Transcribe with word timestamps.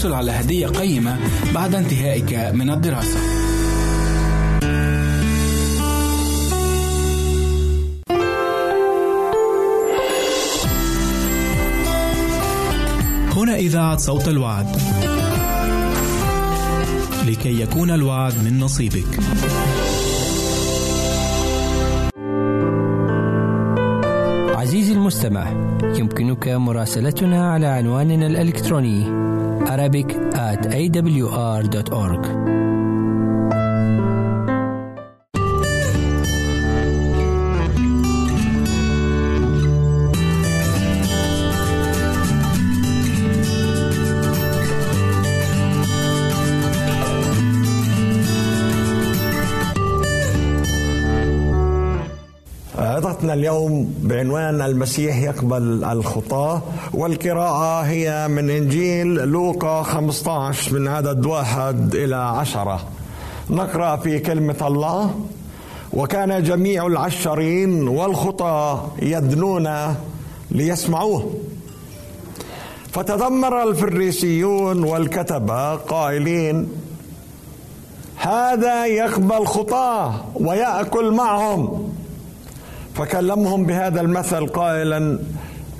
وستحصل 0.00 0.14
على 0.14 0.30
هدية 0.32 0.66
قيمة 0.66 1.18
بعد 1.54 1.74
انتهائك 1.74 2.32
من 2.54 2.70
الدراسة. 2.70 3.18
هنا 13.36 13.56
إذاعة 13.56 13.96
صوت 13.96 14.28
الوعد. 14.28 14.66
لكي 17.26 17.60
يكون 17.60 17.90
الوعد 17.90 18.32
من 18.44 18.60
نصيبك. 18.60 19.20
عزيزي 24.56 24.92
المستمع 24.92 25.50
يمكنك 25.82 26.48
مراسلتنا 26.48 27.52
على 27.52 27.66
عنواننا 27.66 28.26
الإلكتروني 28.26 29.29
Arabic 29.66 30.14
at 30.34 30.66
awr.org 30.66 32.69
عظتنا 53.20 53.34
اليوم 53.34 53.94
بعنوان 54.02 54.62
المسيح 54.62 55.16
يقبل 55.16 55.84
الخطاة 55.84 56.62
والقراءة 56.94 57.82
هي 57.82 58.28
من 58.28 58.50
إنجيل 58.50 59.06
لوقا 59.14 59.82
15 59.82 60.78
من 60.78 60.88
عدد 60.88 61.26
واحد 61.26 61.94
إلى 61.94 62.16
عشرة. 62.16 62.80
نقرأ 63.50 63.96
في 63.96 64.18
كلمة 64.18 64.56
الله 64.66 65.14
وكان 65.92 66.42
جميع 66.42 66.86
العشرين 66.86 67.88
والخطاة 67.88 68.88
يدنون 69.02 69.68
ليسمعوه 70.50 71.34
فتذمر 72.92 73.62
الفريسيون 73.62 74.84
والكتبة 74.84 75.74
قائلين 75.74 76.68
هذا 78.16 78.86
يقبل 78.86 79.46
خطاة 79.46 80.14
ويأكل 80.34 81.10
معهم 81.10 81.92
فكلمهم 83.00 83.64
بهذا 83.64 84.00
المثل 84.00 84.46
قائلا 84.46 85.18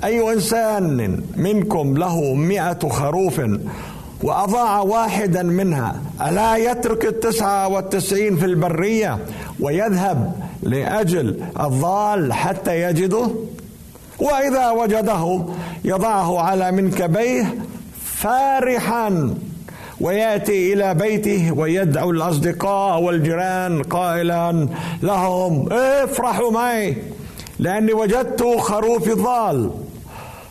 أي 0.03 0.33
إنسان 0.33 1.21
منكم 1.35 1.97
له 1.97 2.33
مئة 2.33 2.89
خروف 2.89 3.41
وأضاع 4.23 4.79
واحدا 4.81 5.43
منها 5.43 6.01
ألا 6.27 6.55
يترك 6.55 7.05
التسعة 7.05 7.67
والتسعين 7.67 8.37
في 8.37 8.45
البرية 8.45 9.19
ويذهب 9.59 10.35
لأجل 10.63 11.43
الضال 11.59 12.33
حتى 12.33 12.81
يجده؟ 12.81 13.27
وإذا 14.19 14.69
وجده 14.69 15.45
يضعه 15.85 16.39
على 16.39 16.71
منكبيه 16.71 17.55
فارحا. 18.03 19.33
ويأتي 20.01 20.73
إلى 20.73 20.93
بيته 20.93 21.51
ويدعو 21.51 22.11
الأصدقاء 22.11 23.01
والجيران 23.01 23.83
قائلا 23.83 24.67
لهم 25.03 25.67
افرحوا 25.71 26.51
معي 26.51 26.97
لأني 27.59 27.93
وجدت 27.93 28.43
خروفي 28.59 29.13
ضال 29.13 29.71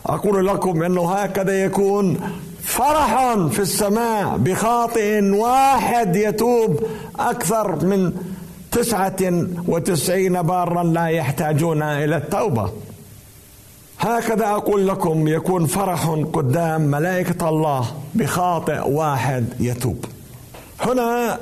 أقول 0.05 0.47
لكم 0.47 0.83
انه 0.83 1.11
هكذا 1.11 1.63
يكون 1.63 2.19
فرح 2.63 3.35
في 3.51 3.59
السماء 3.59 4.37
بخاطئ 4.37 5.21
واحد 5.23 6.15
يتوب 6.15 6.79
أكثر 7.19 7.85
من 7.85 8.13
تسعة 8.71 9.45
وتسعين 9.67 10.41
بارا 10.41 10.83
لا 10.83 11.05
يحتاجون 11.05 11.81
إلى 11.81 12.15
التوبة. 12.17 12.71
هكذا 14.01 14.45
أقول 14.45 14.87
لكم 14.87 15.27
يكون 15.27 15.65
فرح 15.65 16.09
قدام 16.33 16.81
ملائكة 16.81 17.49
الله 17.49 17.85
بخاطئ 18.15 18.89
واحد 18.89 19.45
يتوب. 19.59 20.05
هنا 20.81 21.39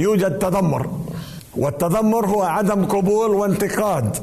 يوجد 0.00 0.38
تذمر 0.38 0.90
والتذمر 1.56 2.26
هو 2.26 2.42
عدم 2.42 2.84
قبول 2.84 3.30
وانتقاد. 3.30 4.16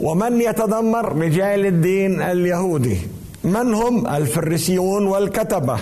ومن 0.00 0.40
يتذمر؟ 0.40 1.16
رجال 1.16 1.66
الدين 1.66 2.22
اليهودي. 2.22 2.98
من 3.44 3.74
هم؟ 3.74 4.06
الفريسيون 4.06 5.06
والكتبة. 5.06 5.78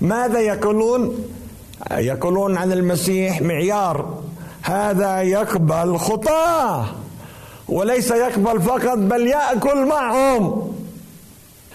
ماذا 0.00 0.40
يقولون؟ 0.40 1.24
يقولون 1.92 2.56
عن 2.56 2.72
المسيح 2.72 3.42
معيار. 3.42 4.18
هذا 4.62 5.22
يقبل 5.22 5.98
خطاه. 5.98 6.86
وليس 7.70 8.10
يقبل 8.10 8.62
فقط 8.62 8.98
بل 8.98 9.26
يأكل 9.26 9.86
معهم. 9.86 10.72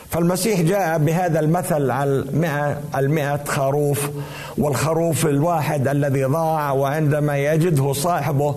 فالمسيح 0.10 0.62
جاء 0.62 0.98
بهذا 0.98 1.40
المثل 1.40 1.92
على 1.92 2.10
المئة, 2.10 2.82
المئة 2.98 3.44
خروف 3.48 4.10
والخروف 4.58 5.26
الواحد 5.26 5.88
الذي 5.88 6.24
ضاع 6.24 6.72
وعندما 6.72 7.38
يجده 7.38 7.94
صاحبه 7.94 8.56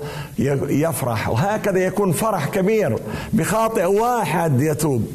يفرح. 0.69 1.29
وهكذا 1.29 1.79
يكون 1.79 2.13
فرح 2.13 2.47
كبير 2.49 2.99
بخاطئ 3.33 3.85
واحد 3.85 4.63
يتوب. 4.63 5.09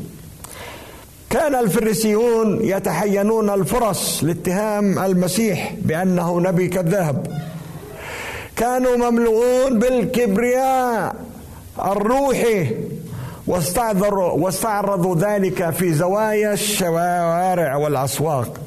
كان 1.30 1.56
الفريسيون 1.56 2.60
يتحينون 2.63 3.50
الفرص 3.50 4.24
لاتهام 4.24 5.00
المسيح 5.00 5.75
بأنه 5.82 6.39
نبي 6.39 6.68
كذاب 6.68 7.27
كانوا 8.56 8.98
مملوءون 8.98 9.80
بالكبرياء. 9.80 11.15
الروحي 11.80 12.75
واستعذروا 13.48 14.32
واستعرضوا 14.32 15.15
ذلك 15.15 15.70
في 15.70 15.94
زوايا 15.94 16.53
الشوارع 16.53 17.75
والأسواق 17.75 18.58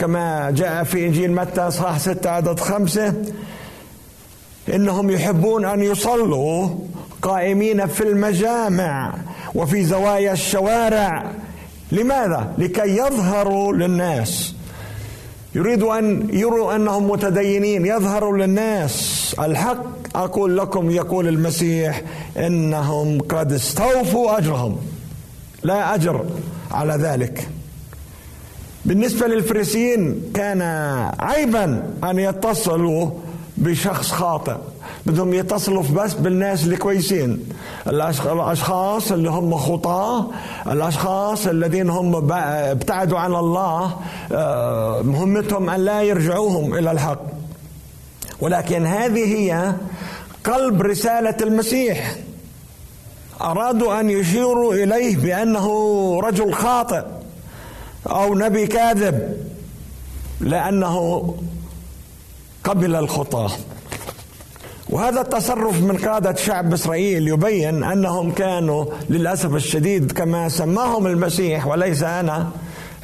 كما 0.00 0.50
جاء 0.50 0.84
في 0.84 1.06
إنجيل 1.06 1.32
متى 1.32 1.60
اصحاح 1.60 1.98
ستة 1.98 2.30
عدد 2.30 2.60
خمسة 2.60 3.14
إنهم 4.74 5.10
يحبون 5.10 5.64
أن 5.64 5.82
يصلوا 5.82 6.68
قائمين 7.22 7.86
في 7.86 8.00
المجامع 8.02 9.14
وفي 9.54 9.84
زوايا 9.84 10.32
الشوارع 10.32 11.30
لماذا؟ 11.92 12.54
لكي 12.58 12.96
يظهروا 12.96 13.72
للناس 13.72 14.54
يريدوا 15.54 15.98
أن 15.98 16.28
يروا 16.32 16.76
أنهم 16.76 17.10
متدينين. 17.10 17.86
يظهروا 17.86 18.38
للناس 18.38 19.36
الحق. 19.38 19.84
أقول 20.14 20.56
لكم 20.58 20.90
يقول 20.90 21.28
المسيح 21.28 22.02
إنهم 22.36 23.20
قد 23.20 23.52
استوفوا 23.52 24.38
أجرهم. 24.38 24.76
لا 25.62 25.94
أجر 25.94 26.24
على 26.70 26.94
ذلك. 26.94 27.48
بالنسبة 28.84 29.26
للفريسيين 29.26 30.22
كان 30.34 30.62
عيبا 31.20 31.90
أن 32.04 32.18
يتصلوا 32.18 33.10
بشخص 33.56 34.10
خاطئ. 34.10 34.56
بدهم 35.06 35.34
يتصلوا 35.34 35.82
بس 35.82 36.14
بالناس 36.14 36.66
الكويسين 36.66 37.48
الأشخاص 37.86 39.12
اللي 39.12 39.30
هم 39.30 39.56
خطاة 39.56 40.26
الأشخاص 40.66 41.46
الذين 41.46 41.90
هم 41.90 42.32
ابتعدوا 42.32 43.18
عن 43.18 43.34
الله 43.34 43.96
آه، 44.32 45.02
مهمتهم 45.02 45.70
أن 45.70 45.80
لا 45.80 46.02
يرجعوهم 46.02 46.74
إلى 46.74 46.90
الحق. 46.90 47.22
ولكن 48.40 48.86
هذه 48.86 49.34
هي 49.34 49.74
قلب 50.44 50.82
رسالة 50.82 51.36
المسيح. 51.42 52.16
أرادوا 53.40 54.00
أن 54.00 54.10
يشيروا 54.10 54.74
إليه 54.74 55.16
بأنه 55.16 55.66
رجل 56.20 56.54
خاطئ 56.54 57.02
أو 58.06 58.34
نبي 58.34 58.66
كاذب 58.66 59.36
لأنه 60.40 61.34
قبل 62.64 62.96
الخطاه 62.96 63.50
وهذا 64.92 65.20
التصرف 65.20 65.82
من 65.82 65.96
قادة 65.96 66.34
شعب 66.34 66.72
إسرائيل 66.72 67.28
يبين 67.28 67.84
أنهم 67.84 68.32
كانوا 68.32 68.84
للأسف 69.10 69.54
الشديد 69.54 70.12
كما 70.12 70.48
سماهم 70.48 71.06
المسيح 71.06 71.66
وليس 71.66 72.02
أنا 72.02 72.50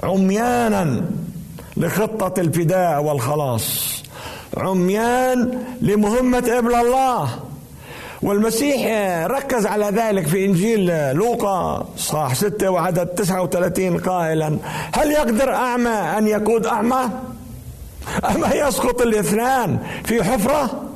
عميانا 0.02 1.04
لخطة 1.76 2.40
الفداء 2.40 3.02
والخلاص 3.02 3.98
عميان 4.56 5.62
لمهمة 5.82 6.58
ابن 6.58 6.74
الله. 6.74 7.28
والمسيح 8.22 8.86
ركز 9.26 9.66
على 9.66 9.86
ذلك 9.86 10.26
في 10.26 10.44
إنجيل 10.44 11.12
لوقا 11.14 11.88
صح 11.96 12.34
ستة 12.34 12.70
وعدد 12.70 13.06
39 13.06 13.98
قائلا 13.98 14.58
هل 14.92 15.10
يقدر 15.10 15.54
أعمى 15.54 15.90
أن 15.90 16.26
يقود 16.26 16.66
أعمى؟ 16.66 17.10
أما 18.30 18.54
يسقط 18.54 19.02
الاثنان 19.02 19.78
في 20.04 20.24
حفرة؟ 20.24 20.87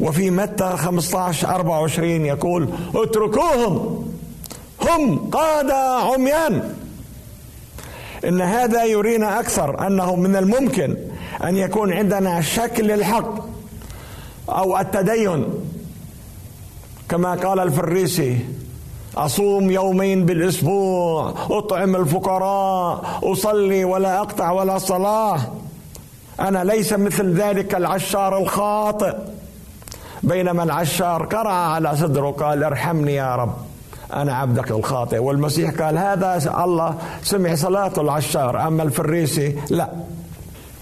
وفي 0.00 0.30
متى 0.30 0.76
15 0.76 1.54
24 1.54 2.26
يقول 2.26 2.68
اتركوهم 2.94 4.06
هم 4.88 5.30
قادة 5.30 5.98
عميان. 5.98 6.74
إن 8.24 8.40
هذا 8.40 8.84
يرينا 8.84 9.40
أكثر 9.40 9.86
أنه 9.86 10.16
من 10.16 10.36
الممكن 10.36 10.96
أن 11.44 11.56
يكون 11.56 11.92
عندنا 11.92 12.40
شك 12.40 12.80
للحق 12.80 13.34
أو 14.48 14.78
التدين. 14.78 15.44
كما 17.08 17.34
قال 17.34 17.60
الفريسي 17.60 18.38
أصوم 19.16 19.70
يومين 19.70 20.26
بالأسبوع 20.26 21.34
أطعم 21.50 21.96
الفقراء 21.96 23.20
أصلي 23.22 23.84
ولا 23.84 24.18
أقطع 24.20 24.50
ولا 24.50 24.78
صلاة. 24.78 25.40
أنا 26.40 26.64
ليس 26.64 26.92
مثل 26.92 27.32
ذلك 27.32 27.74
العشار 27.74 28.38
الخاطئ. 28.38 29.14
بينما 30.22 30.62
العشار 30.62 31.24
قرع 31.24 31.52
على 31.52 31.96
صدره 31.96 32.30
قال 32.30 32.64
ارحمني 32.64 33.14
يا 33.14 33.36
رب 33.36 33.54
أنا 34.12 34.34
عبدك 34.34 34.70
الخاطئ. 34.70 35.18
والمسيح 35.18 35.70
قال 35.70 35.98
هذا 35.98 36.54
الله 36.64 36.94
سمع 37.22 37.54
صلاة 37.54 37.92
العشار 37.98 38.66
أما 38.66 38.82
الفريسي 38.82 39.56
لا. 39.70 39.90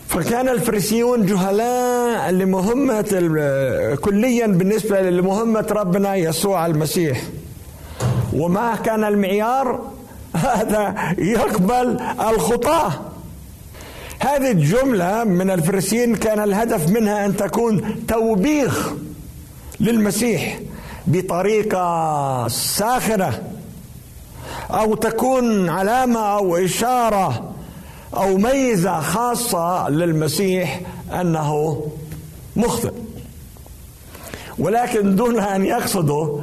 فكان 0.09 0.49
الفريسيون 0.49 1.26
جهلاء 1.26 2.30
لمهمة 2.30 3.11
كليا 4.04 4.47
بالنسبة 4.47 5.00
لمهمة 5.11 5.66
ربنا 5.71 6.14
يسوع 6.14 6.66
المسيح. 6.66 7.23
وما 8.33 8.76
كان 8.76 9.04
المعيار؟ 9.04 9.80
هذا 10.35 10.95
يقبل 11.18 12.00
الخطاه 12.30 12.92
هذه 14.21 14.50
الجملة 14.50 15.25
من 15.25 15.50
الفريسيين 15.50 16.16
كان 16.16 16.40
الهدف 16.40 16.90
منها 16.90 17.26
أن 17.26 17.37
تكون 17.37 18.07
توبيخ. 18.07 18.92
للمسيح 19.80 20.58
بطريقة 21.06 22.49
ساخرة 22.49 23.42
أو 24.70 24.94
تكون 24.94 25.68
علامة 25.68 26.20
أو 26.20 26.56
إشارة 26.56 27.52
أو 28.16 28.37
ميزة 28.37 29.00
خاصة 29.00 29.88
للمسيح 29.88 30.80
أنه 31.20 31.82
مخطئ. 32.56 32.92
ولكن 34.58 35.16
دون 35.16 35.40
أن 35.40 35.64
يقصدوا 35.64 36.40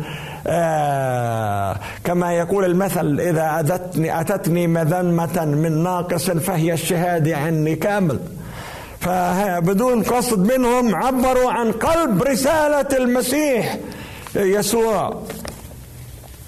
آه 0.47 1.79
كما 2.03 2.33
يقول 2.33 2.65
المثل 2.65 3.19
إذا 3.19 3.59
أتتني, 3.59 4.21
أتتني 4.21 4.67
مذمة 4.67 5.45
من 5.45 5.83
ناقص 5.83 6.29
فهي 6.29 6.73
الشهادة 6.73 7.37
عني 7.37 7.75
كامل. 7.75 8.19
فبدون 8.99 10.03
قصد 10.03 10.53
منهم 10.53 10.95
عبروا 10.95 11.51
عن 11.51 11.71
قلب 11.71 12.23
رسالة 12.23 12.97
المسيح 12.97 13.77
يسوع. 14.35 15.21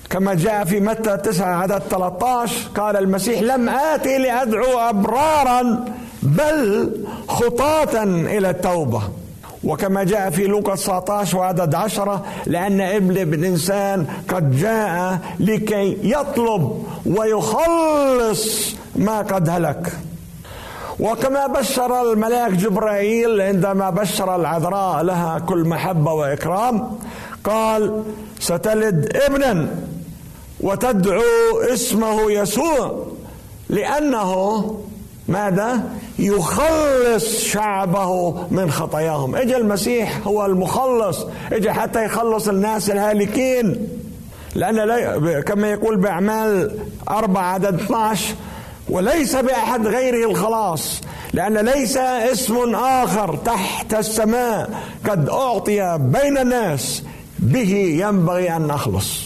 كما 0.10 0.34
جاء 0.34 0.66
في 0.66 0.80
متى 0.80 1.18
9 1.18 1.46
عدد 1.62 1.82
13 1.90 2.56
قال 2.76 2.98
المسيح 2.98 3.42
لم 3.42 3.70
آتي 3.70 4.18
لأدعو 4.18 4.80
أبرارا 4.80 5.86
بل 6.24 6.92
خطاة 7.28 8.04
إلى 8.04 8.50
التوبة. 8.50 9.02
وكما 9.64 10.04
جاء 10.04 10.30
في 10.30 10.48
لوقا 10.48 10.76
19 10.76 11.38
وعدد 11.38 11.76
عشرة 11.76 12.26
لأن 12.46 12.82
ابن 12.82 13.34
الإنسان 13.34 14.06
قد 14.28 14.58
جاء 14.58 15.20
لكي 15.40 15.98
يطلب 16.04 16.84
ويخلص 17.06 18.76
ما 18.96 19.18
قد 19.22 19.50
هلك. 19.50 19.94
وكما 21.00 21.48
بشر 21.48 22.12
الملاك 22.12 22.52
جبرائيل 22.52 23.42
عندما 23.42 23.90
بشر 23.90 24.36
العذراء 24.36 25.04
لها 25.04 25.40
كل 25.40 25.68
محبة 25.68 26.14
وإكرام 26.14 26.98
قال 27.44 28.04
ستلد 28.40 29.16
ابنا 29.16 29.68
وتدعو 30.60 31.22
اسمه 31.74 32.32
يسوع 32.32 33.06
لأنه 33.70 34.64
ماذا؟ 35.28 35.84
يخلص 36.20 37.40
شعبه 37.40 38.32
من 38.52 38.72
خطاياهم. 38.72 39.36
اجى 39.36 39.58
المسيح 39.58 40.28
هو 40.28 40.46
المخلص 40.46 41.26
اجى 41.52 41.72
حتى 41.72 42.06
يخلص 42.06 42.48
الناس 42.48 42.90
الهالكين 42.90 43.88
لأن 44.56 45.42
كما 45.42 45.72
يقول 45.72 45.98
بأعمال 45.98 46.80
أربعة 47.10 47.54
عدد 47.54 47.82
12 47.82 48.36
وليس 48.90 49.36
بأحد 49.36 49.88
غيره 49.88 50.32
الخلاص 50.32 51.02
لأن 51.34 51.58
ليس 51.58 51.98
اسم 51.98 52.76
آخر 52.76 53.36
تحت 53.36 53.94
السماء 53.94 54.84
قد 55.10 55.30
أعطي 55.30 55.98
بين 55.98 56.38
الناس 56.38 57.04
به 57.40 57.74
ينبغي 58.02 58.56
أن 58.56 58.68
نخلص 58.68 59.22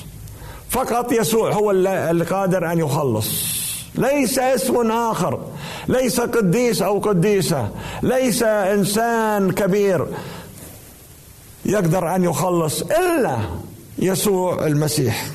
فقط 0.70 1.12
يسوع 1.12 1.54
هو 1.54 1.72
اللي 1.72 2.24
قادر 2.24 2.72
أن 2.72 2.80
يخلص. 2.80 3.30
ليس 3.96 4.40
اسم 4.40 4.92
آخر 4.92 5.40
ليس 5.88 6.22
قديس 6.22 6.82
أو 6.82 7.00
قديسة 7.00 7.70
ليس 8.02 8.44
إنسان 8.44 9.52
كبير 9.52 10.08
يقدر 11.66 12.16
أن 12.16 12.24
يخلص 12.24 12.82
إلا 12.82 13.38
يسوع 14.00 14.68
المسيح. 14.68 15.26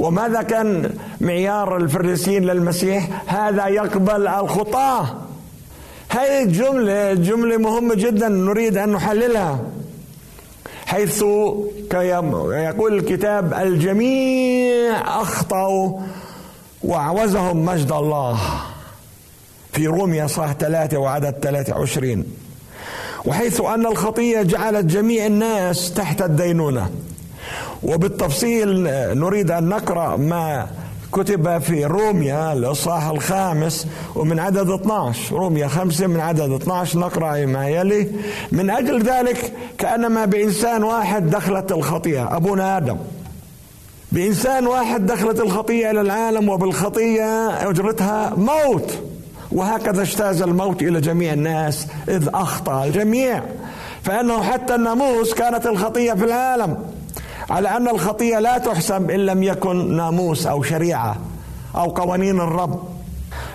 وماذا 0.00 0.42
كان 0.42 0.94
معيار 1.20 1.76
الفريسيين 1.76 2.44
للمسيح؟ 2.44 3.22
هذا 3.26 3.66
يقبل 3.66 4.28
الخطاه 4.28 5.16
هذه 6.08 6.42
الجملة 6.42 7.14
جملة 7.14 7.56
مهمة 7.56 7.94
جدا 7.94 8.28
نريد 8.28 8.76
أن 8.76 8.92
نحللها. 8.92 9.60
حيث 10.86 11.24
يقول 11.92 12.98
الكتاب 12.98 13.54
الجميع 13.54 15.20
أخطأوا 15.22 16.00
وأعوزهم 16.82 17.64
مجد 17.64 17.92
الله. 17.92 18.38
في 19.72 19.86
روميا 19.86 20.26
صح 20.26 20.52
ثلاثة 20.52 20.98
وعدد 20.98 21.34
ثلاثة 21.42 21.78
وعشرين. 21.78 22.24
وحيث 23.24 23.60
أن 23.60 23.86
الخطية 23.86 24.42
جعلت 24.42 24.84
جميع 24.84 25.26
الناس 25.26 25.92
تحت 25.92 26.22
الدينونة. 26.22 26.90
وبالتفصيل 27.82 28.82
نريد 29.18 29.50
أن 29.50 29.68
نقرأ 29.68 30.16
ما 30.16 30.66
كتب 31.12 31.58
في 31.58 31.84
روميا 31.84 32.52
الإصحاح 32.52 33.06
الخامس 33.06 33.86
ومن 34.14 34.38
عدد 34.38 34.70
12 34.70 35.36
روميا 35.36 35.68
خمسة 35.68 36.06
من 36.06 36.20
عدد 36.20 36.52
12 36.52 36.98
نقرأ 36.98 37.46
ما 37.46 37.68
يلي. 37.68 38.08
من 38.52 38.70
أجل 38.70 39.02
ذلك 39.02 39.52
كأنما 39.78 40.24
بإنسان 40.24 40.84
واحد 40.84 41.30
دخلت 41.30 41.72
الخطيئة 41.72 42.36
أبونا 42.36 42.76
آدم. 42.76 42.96
بإنسان 44.12 44.66
واحد 44.66 45.06
دخلت 45.06 45.40
الخطيئة 45.40 45.90
إلى 45.90 46.00
العالم 46.00 46.48
وبالخطية 46.48 47.48
أجرتها 47.70 48.34
موت. 48.36 48.98
وهكذا 49.52 50.02
اجتاز 50.02 50.42
الموت 50.42 50.82
إلى 50.82 51.00
جميع 51.00 51.32
الناس 51.32 51.86
إذ 52.08 52.28
أخطأ 52.34 52.84
الجميع. 52.84 53.42
فإنه 54.02 54.42
حتى 54.42 54.74
الناموس 54.74 55.34
كانت 55.34 55.66
الخطيه 55.66 56.12
في 56.12 56.24
العالم. 56.24 56.76
على 57.50 57.68
أن 57.68 57.88
الخطية 57.88 58.38
لا 58.38 58.58
تحسب 58.58 59.10
إن 59.10 59.20
لم 59.20 59.42
يكن 59.42 59.96
ناموس 59.96 60.46
أو 60.46 60.62
شريعة 60.62 61.16
أو 61.76 61.90
قوانين 61.90 62.40
الرب. 62.40 62.82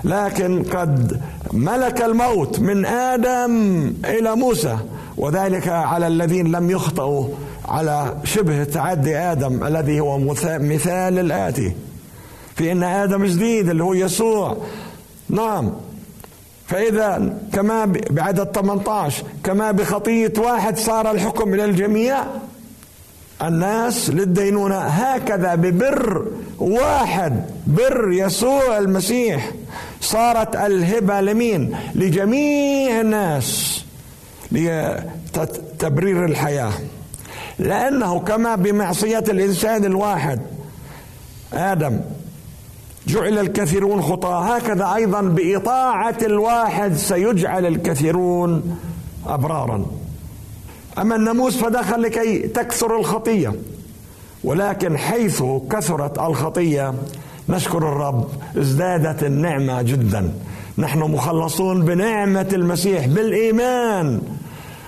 لكن 0.03 0.63
قد 0.63 1.21
ملك 1.53 2.01
الموت 2.01 2.59
من 2.59 2.85
آدم 2.85 3.93
إلى 4.05 4.35
موسى 4.35 4.77
وذلك 5.17 5.67
على 5.67 6.07
الذين 6.07 6.55
لم 6.55 6.69
يخطئوا 6.69 7.27
على 7.65 8.17
شبه 8.23 8.63
تعدي 8.63 9.17
آدم 9.17 9.63
الذي 9.63 9.99
هو 9.99 10.17
مثال 10.47 11.19
الآتي. 11.19 11.75
في 12.55 12.71
إن 12.71 12.83
آدم 12.83 13.25
جديد 13.25 13.69
اللي 13.69 13.83
هو 13.83 13.93
يسوع. 13.93 14.57
نعم. 15.29 15.71
فإذا 16.67 17.37
كما 17.53 17.85
بعدد 18.09 18.51
18 18.55 19.23
كما 19.43 19.71
بخطية 19.71 20.33
واحد 20.37 20.77
صار 20.77 21.11
الحكم 21.11 21.53
إلى 21.53 21.65
الجميع 21.65 22.23
الناس 23.41 24.09
للدينونة. 24.09 24.77
هكذا 24.77 25.55
ببر 25.55 26.27
واحد 26.59 27.45
بر 27.67 28.11
يسوع 28.11 28.77
المسيح 28.77 29.51
صارت 30.01 30.55
الهبة 30.55 31.21
لمين؟ 31.21 31.77
لجميع 31.95 33.01
الناس 33.01 33.81
لتبرير 34.51 36.25
الحياة. 36.25 36.71
لأنه 37.59 38.19
كما 38.19 38.55
بمعصية 38.55 39.23
الإنسان 39.29 39.85
الواحد 39.85 40.41
آدم 41.53 41.99
جعل 43.07 43.39
الكثيرون 43.39 44.01
خطاة. 44.01 44.55
هكذا 44.55 44.93
أيضا 44.95 45.21
بإطاعة 45.21 46.17
الواحد 46.21 46.95
سيجعل 46.95 47.65
الكثيرون 47.65 48.77
أبرارا. 49.27 49.85
أما 50.97 51.15
الناموس 51.15 51.57
فدخل 51.57 52.01
لكي 52.01 52.39
تكثر 52.39 52.99
الخطية. 52.99 53.53
ولكن 54.43 54.97
حيث 54.97 55.43
كثرت 55.71 56.19
الخطية 56.19 56.93
نشكر 57.49 57.77
الرب 57.77 58.27
ازدادت 58.57 59.23
النعمة 59.23 59.81
جدا. 59.81 60.33
نحن 60.77 60.99
مخلصون 60.99 61.85
بنعمة 61.85 62.49
المسيح 62.53 63.07
بالإيمان 63.07 64.21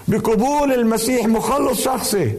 بقبول 0.08 0.74
المسيح 0.74 1.26
مخلص 1.28 1.82
شخصي. 1.82 2.34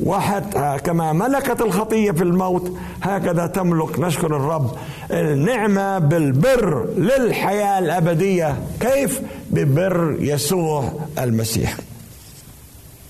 وحتى 0.00 0.76
كما 0.84 1.12
ملكت 1.12 1.60
الخطية 1.60 2.10
في 2.10 2.22
الموت 2.22 2.72
هكذا 3.02 3.46
تملك 3.46 4.00
نشكر 4.00 4.36
الرب 4.36 4.70
النعمة 5.10 5.98
بالبر 5.98 6.86
للحياة 6.96 7.78
الأبدية. 7.78 8.56
كيف؟ 8.80 9.20
ببر 9.50 10.16
يسوع 10.20 10.92
المسيح. 11.18 11.76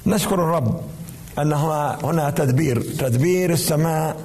نشكر 0.07 0.35
الرب 0.35 0.81
أن 1.39 1.53
هنا 1.53 2.31
تدبير. 2.31 2.81
تدبير 2.81 3.53
السماء 3.53 4.17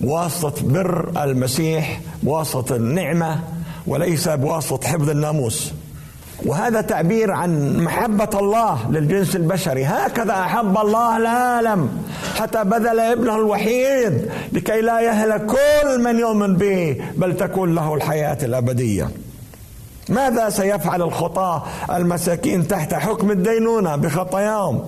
بواسطه 0.00 0.62
بر 0.62 1.12
المسيح 1.24 2.00
بواسطه 2.22 2.76
النعمة 2.76 3.40
وليس 3.86 4.28
بواسطة 4.28 4.88
حفظ 4.88 5.10
الناموس. 5.10 5.72
وهذا 6.46 6.80
تعبير 6.80 7.30
عن 7.30 7.76
محبة 7.78 8.28
الله 8.34 8.90
للجنس 8.90 9.36
البشري. 9.36 9.84
هكذا 9.84 10.32
أحب 10.32 10.78
الله 10.78 11.16
العالم. 11.16 12.02
حتى 12.36 12.64
بذل 12.64 13.00
ابنه 13.00 13.36
الوحيد 13.36 14.30
لكي 14.52 14.80
لا 14.80 15.00
يهلك 15.00 15.46
كل 15.46 16.02
من 16.02 16.18
يؤمن 16.18 16.56
به 16.56 16.96
بل 17.16 17.36
تكون 17.36 17.74
له 17.74 17.94
الحياة 17.94 18.38
الأبدية. 18.42 19.10
ماذا 20.08 20.50
سيفعل 20.50 21.02
الخطاة 21.02 21.62
المساكين 21.90 22.68
تحت 22.68 22.94
حكم 22.94 23.30
الدينونة 23.30 23.96
بخطاياهم 23.96 24.82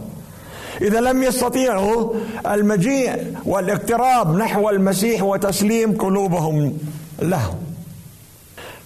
إذا 0.81 1.01
لم 1.01 1.23
يستطيعوا 1.23 2.15
المجيء 2.47 3.35
والاقتراب 3.45 4.37
نحو 4.37 4.71
المسيح 4.71 5.23
وتسليم 5.23 5.99
قلوبهم 5.99 6.79
له. 7.23 7.55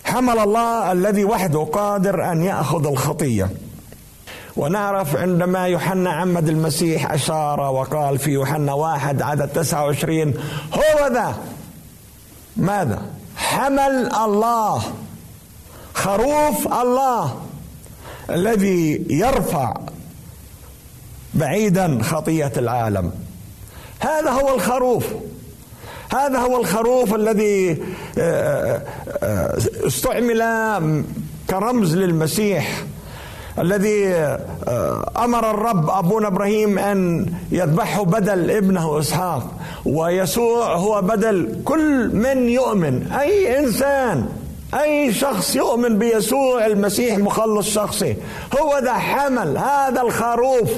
حمل 0.05 0.39
الله 0.39 0.93
الذي 0.93 1.25
وحده 1.25 1.61
قادر 1.61 2.33
أن 2.33 2.43
يأخذ 2.43 2.87
الخطية. 2.87 3.51
ونعرف 4.57 5.17
عندما 5.17 5.67
يوحنا 5.67 6.11
عمد 6.11 6.49
المسيح 6.49 7.13
أشار 7.13 7.61
وقال 7.61 8.19
في 8.19 8.31
يوحنا 8.31 8.73
واحد 8.73 9.23
عدد 9.23 9.49
29 9.49 10.35
هو 10.75 11.07
ذا؟ 11.13 11.35
ماذا؟ 12.57 13.03
حمل 13.37 14.13
الله 14.25 14.83
خروف 16.01 16.73
الله 16.73 17.37
الذي 18.31 19.07
يرفع 19.11 19.75
بعيدا 21.35 22.03
خطية 22.03 22.53
العالم. 22.57 23.11
هذا 24.01 24.31
هو 24.31 24.55
الخروف. 24.55 25.05
هذا 26.13 26.39
هو 26.39 26.61
الخروف 26.61 27.15
الذي 27.15 27.83
آه، 28.19 28.83
آه، 29.23 29.59
استعمل 29.87 30.43
كرمز 31.51 31.97
للمسيح 31.97 32.85
الذي 33.59 34.09
آه، 34.09 35.13
أمر 35.25 35.51
الرب 35.51 35.91
أبونا 35.91 36.29
إبراهيم 36.29 36.79
أن 36.79 37.27
يذبحه 37.53 38.05
بدل 38.05 38.51
ابنه 38.51 38.99
إسحاق 38.99 39.53
ويسوع 39.85 40.75
هو 40.75 41.03
بدل 41.03 41.63
كل 41.65 42.11
من 42.15 42.49
يؤمن 42.49 43.13
أي 43.13 43.59
إنسان 43.59 44.40
أي 44.75 45.13
شخص 45.13 45.57
يؤمن 45.57 45.99
بيسوع 45.99 46.67
المسيح 46.67 47.19
مخلص 47.19 47.69
شخصي. 47.69 48.17
هو 48.61 48.79
ذا 48.79 48.93
حمل 48.93 49.59
هذا 49.59 50.03
الخروف 50.03 50.71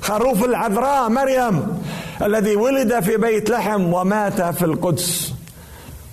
خروف 0.00 0.44
العذراء 0.44 1.08
مريم 1.08 1.82
الذي 2.22 2.56
ولد 2.56 3.00
في 3.00 3.16
بيت 3.16 3.50
لحم 3.50 3.92
ومات 3.92 4.42
في 4.42 4.64
القدس. 4.64 5.32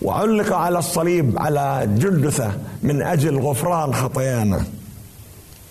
وعلق 0.01 0.55
على 0.55 0.79
الصليب 0.79 1.39
على 1.39 1.89
جلدثة 1.97 2.51
من 2.83 3.01
أجل 3.01 3.39
غفران 3.39 3.93
خطايانا. 3.93 4.63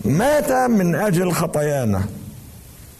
مات 0.05 0.51
من 0.51 0.95
أجل 0.95 1.31
خطايانا. 1.31 2.03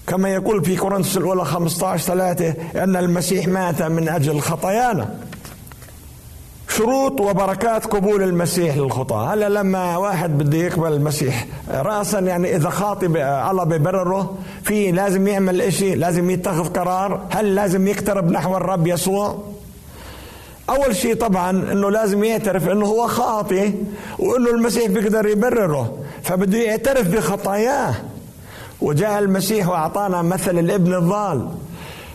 كما 0.07 0.29
يقول 0.29 0.65
في 0.65 0.75
كورنثوس 0.75 1.17
الأولى 1.17 1.45
15 1.45 2.03
ثلاثة 2.03 2.53
أن 2.83 2.95
المسيح 2.95 3.47
مات 3.47 3.81
من 3.81 4.09
أجل 4.09 4.39
خطايانا. 4.39 5.15
شروط 6.77 7.21
وبركات 7.21 7.85
قبول 7.85 8.23
المسيح 8.23 8.77
للخطاة. 8.77 9.33
هلا 9.33 9.49
لما 9.49 9.97
واحد 9.97 10.37
بده 10.37 10.57
يقبل 10.57 10.93
المسيح 10.93 11.47
رأسا 11.71 12.19
يعني 12.19 12.55
إذا 12.55 12.69
خاطب 12.69 13.17
الله 13.17 13.63
ببرره 13.63 14.37
في 14.63 14.91
لازم 14.91 15.27
يعمل 15.27 15.61
إشي 15.61 15.95
لازم 15.95 16.29
يتخذ 16.29 16.67
قرار 16.67 17.21
هل 17.29 17.55
لازم 17.55 17.87
يقترب 17.87 18.31
نحو 18.31 18.57
الرب 18.57 18.87
يسوع؟ 18.87 19.43
أول 20.69 20.95
شيء 20.95 21.15
طبعا 21.15 21.49
أنه 21.49 21.91
لازم 21.91 22.23
يعترف 22.23 22.69
أنه 22.69 22.85
هو 22.85 23.07
خاطئ 23.07 23.71
وأنه 24.19 24.49
المسيح 24.49 24.87
بيقدر 24.87 25.27
يبرره. 25.27 25.97
فبده 26.23 26.57
يعترف 26.57 27.07
بخطاياه. 27.07 27.93
وجاء 28.81 29.19
المسيح 29.19 29.67
وأعطانا 29.67 30.21
مثل 30.21 30.59
الابن 30.59 30.93
الضال. 30.93 31.47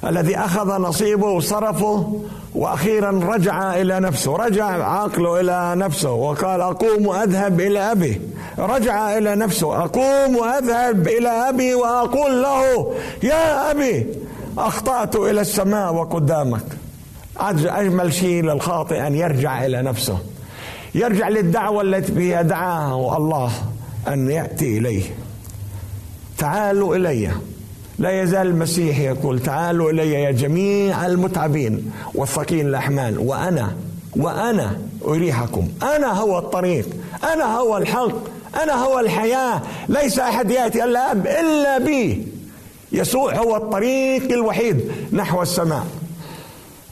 الذي 0.04 0.36
أخذ 0.36 0.78
نصيبه 0.78 1.26
وصرفه 1.26 2.20
وأخيرا 2.54 3.10
رجع 3.10 3.74
إلى 3.74 4.00
نفسه 4.00 4.36
رجع 4.36 4.64
عقله 4.88 5.40
إلى 5.40 5.74
نفسه 5.76 6.12
وقال 6.12 6.60
أقوم 6.60 7.06
واذهب 7.06 7.60
إلى 7.60 7.92
أبي. 7.92 8.20
رجع 8.58 9.18
إلى 9.18 9.34
نفسه 9.34 9.84
أقوم 9.84 10.36
واذهب 10.36 11.08
إلى 11.08 11.28
أبي 11.28 11.74
وأقول 11.74 12.42
له 12.42 12.94
يا 13.22 13.70
أبي 13.70 14.06
أخطأت 14.58 15.16
إلى 15.16 15.40
السماء 15.40 15.94
وقدامك. 15.94 16.64
أجمل 17.66 18.12
شيء 18.12 18.42
للخاطئ 18.42 19.06
أن 19.06 19.14
يرجع 19.14 19.66
إلى 19.66 19.82
نفسه. 19.82 20.18
يرجع 20.94 21.28
للدعوة 21.28 21.82
التي 21.82 22.42
دعاه 22.42 23.16
الله 23.16 23.52
أن 24.08 24.30
يأتي 24.30 24.78
إليه. 24.78 25.02
تعالوا 26.38 26.96
إلي. 26.96 27.30
لا 28.02 28.22
يزال 28.22 28.46
المسيح 28.46 28.98
يقول 28.98 29.40
تعالوا 29.40 29.90
إلي 29.90 30.12
يا 30.12 30.30
جميع 30.30 31.06
المتعبين 31.06 31.92
والثقيل 32.14 32.66
الأحمال 32.66 33.18
وأنا 33.18 33.76
وأنا 34.16 34.76
أريحكم. 35.04 35.68
أنا 35.82 36.12
هو 36.12 36.38
الطريق 36.38 36.88
أنا 37.32 37.58
هو 37.58 37.76
الحق 37.76 38.12
أنا 38.62 38.84
هو 38.84 38.98
الحياة. 38.98 39.62
ليس 39.88 40.18
أحد 40.18 40.50
يأتي 40.50 40.84
الاب 40.84 41.26
إلا 41.26 41.78
بي. 41.78 42.26
يسوع 42.92 43.34
هو 43.34 43.56
الطريق 43.56 44.32
الوحيد 44.32 44.92
نحو 45.12 45.42
السماء. 45.42 45.86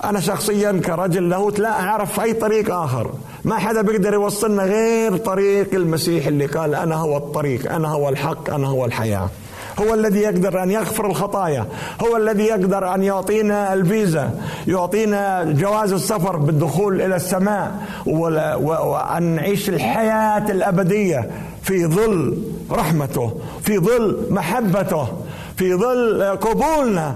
أنا 0.04 0.20
شخصيا 0.20 0.80
كرجل 0.86 1.28
لاهوت 1.28 1.58
لا 1.58 1.80
أعرف 1.80 2.20
أي 2.20 2.32
طريق 2.32 2.74
آخر. 2.74 3.10
ما 3.44 3.58
حدا 3.58 3.82
بيقدر 3.82 4.14
يوصلنا 4.14 4.62
غير 4.62 5.16
طريق 5.16 5.74
المسيح 5.74 6.26
اللي 6.26 6.46
قال 6.46 6.74
أنا 6.74 6.96
هو 6.96 7.16
الطريق 7.16 7.72
أنا 7.72 7.88
هو 7.88 8.08
الحق 8.08 8.50
أنا 8.50 8.66
هو 8.66 8.84
الحياة. 8.84 9.30
هو 9.78 9.94
الذي 9.94 10.18
يقدر 10.18 10.62
أن 10.62 10.70
يغفر 10.70 11.06
الخطايا 11.06 11.66
هو 12.02 12.16
الذي 12.16 12.44
يقدر 12.44 12.94
أن 12.94 13.02
يعطينا 13.02 13.72
الفيزا 13.74 14.40
يعطينا 14.66 15.44
جواز 15.44 15.92
السفر 15.92 16.36
بالدخول 16.36 17.02
إلى 17.02 17.16
السماء 17.16 17.72
وأن 18.06 19.22
نعيش 19.22 19.68
الحياة 19.68 20.50
الأبدية 20.50 21.30
في 21.62 21.86
ظل 21.86 22.42
رحمته 22.70 23.40
في 23.62 23.78
ظل 23.78 24.26
محبته 24.30 25.08
في 25.56 25.74
ظل 25.74 26.22
قبولنا 26.22 27.14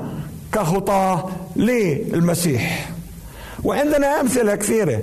كخطاه 0.52 1.28
للمسيح. 1.56 2.90
وعندنا 3.64 4.20
أمثلة 4.20 4.54
كثيرة. 4.54 5.00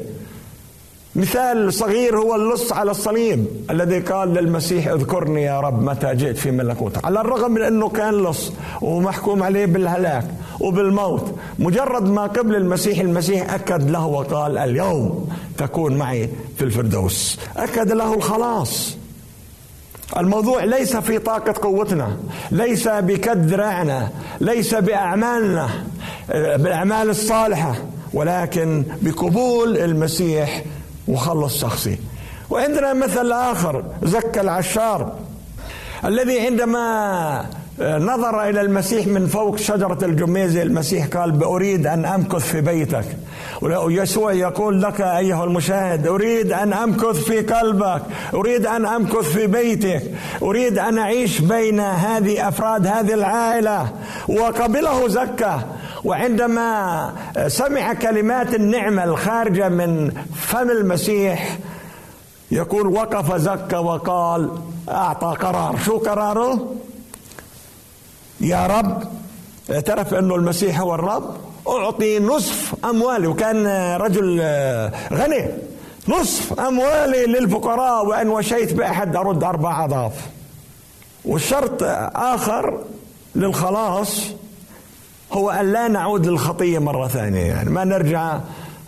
مثال 1.16 1.74
صغير 1.74 2.18
هو 2.20 2.36
اللص 2.36 2.74
على 2.74 2.92
الصليب 2.92 3.46
الذي 3.70 4.00
قال 4.00 4.34
للمسيح 4.34 4.88
اذكرني 4.88 5.44
يا 5.44 5.60
رب 5.60 5.84
متى 5.84 6.16
جئت 6.16 6.38
في 6.38 6.52
ملكوتك 6.52 7.06
على 7.06 7.22
الرغم 7.22 7.52
من 7.52 7.62
أنه 7.62 7.90
كان 7.90 8.14
لص 8.24 8.52
ومحكوم 8.82 9.44
عليه 9.44 9.66
بالهلاك 9.66 10.26
وبالموت 10.60 11.36
مجرد 11.60 12.10
ما 12.10 12.22
قبل 12.24 12.56
المسيح 12.56 13.00
المسيح 13.00 13.54
أكد 13.54 13.90
له 13.90 14.06
وقال 14.06 14.58
اليوم 14.58 15.30
تكون 15.58 15.98
معي 15.98 16.30
في 16.58 16.64
الفردوس. 16.64 17.40
أكد 17.58 17.92
له 17.92 18.14
الخلاص 18.14 18.98
الموضوع 20.18 20.64
ليس 20.64 20.96
في 20.98 21.20
طاقة 21.20 21.54
قوتنا 21.62 22.18
ليس 22.52 22.88
بكد 22.88 23.46
ذراعنا 23.46 24.10
ليس 24.42 24.76
بأعمالنا 24.76 25.70
بالأعمال 26.30 27.10
الصالحة 27.10 27.76
ولكن 28.14 28.84
بقبول 29.02 29.78
المسيح 29.78 30.64
مخلص 31.08 31.62
شخصي. 31.62 31.98
وعندنا 32.50 32.94
مثل 32.94 33.32
آخر 33.32 33.84
زكى 34.04 34.42
العشار 34.42 35.14
الذي 36.06 36.40
عندما 36.40 37.46
نظر 37.82 38.50
إلى 38.50 38.62
المسيح 38.62 39.08
من 39.08 39.28
فوق 39.28 39.58
شجرة 39.58 39.98
الجميزة 40.06 40.62
المسيح 40.62 41.08
قال 41.08 41.32
بأريد 41.32 41.88
أن 41.88 42.06
أمكث 42.06 42.52
في 42.52 42.62
بيتك. 42.62 43.06
ويسوع 43.62 44.34
يقول 44.34 44.82
لك 44.82 45.02
أيها 45.02 45.44
المشاهد 45.44 46.08
أريد 46.08 46.52
أن 46.52 46.74
أمكث 46.74 47.24
في 47.24 47.42
قلبك 47.42 48.02
أريد 48.34 48.66
أن 48.66 48.86
أمكث 48.86 49.32
في 49.32 49.48
بيتك 49.48 50.04
أريد 50.42 50.80
أن 50.80 50.98
أعيش 50.98 51.40
بين 51.40 51.80
هذه 51.80 52.48
أفراد 52.48 52.88
هذه 52.88 53.14
العائلة. 53.14 53.90
وقبله 54.28 55.08
زكى 55.08 55.60
وعندما 56.04 57.14
سمع 57.48 57.94
كلمات 57.94 58.56
النعمة 58.56 59.04
الخارجة 59.04 59.70
من 59.70 60.12
فم 60.36 60.70
المسيح 60.70 61.58
يقول 62.52 62.88
وقف 62.88 63.36
زكى 63.36 63.76
وقال 63.76 64.52
أعطى 64.90 65.36
قرار. 65.40 65.78
شو 65.86 65.98
قراره؟ 65.98 66.76
يا 68.42 68.68
رب 68.68 69.04
اعترف 69.72 70.14
أنه 70.14 70.36
المسيح 70.36 70.80
هو 70.80 70.96
الرب 70.96 71.36
أعطي 71.68 72.20
نصف 72.20 72.76
أموالي. 72.86 73.28
وكان 73.28 73.68
رجل 73.96 74.42
غني. 75.14 75.48
نصف 76.08 76.60
أموالي 76.60 77.26
للفقراء 77.26 78.06
وإن 78.06 78.30
وشيت 78.30 78.74
بأحد 78.74 79.16
أرد 79.16 79.44
أربع 79.44 79.86
أضعاف. 79.86 80.14
والشرط 81.26 81.84
آخر 82.16 82.80
للخلاص 83.36 84.28
هو 85.32 85.50
أن 85.50 85.72
لا 85.72 85.88
نعود 85.88 86.28
للخطية 86.28 86.80
مرة 86.80 87.08
ثانية. 87.08 87.46
يعني 87.46 87.70
ما 87.70 87.84
نرجع 87.84 88.40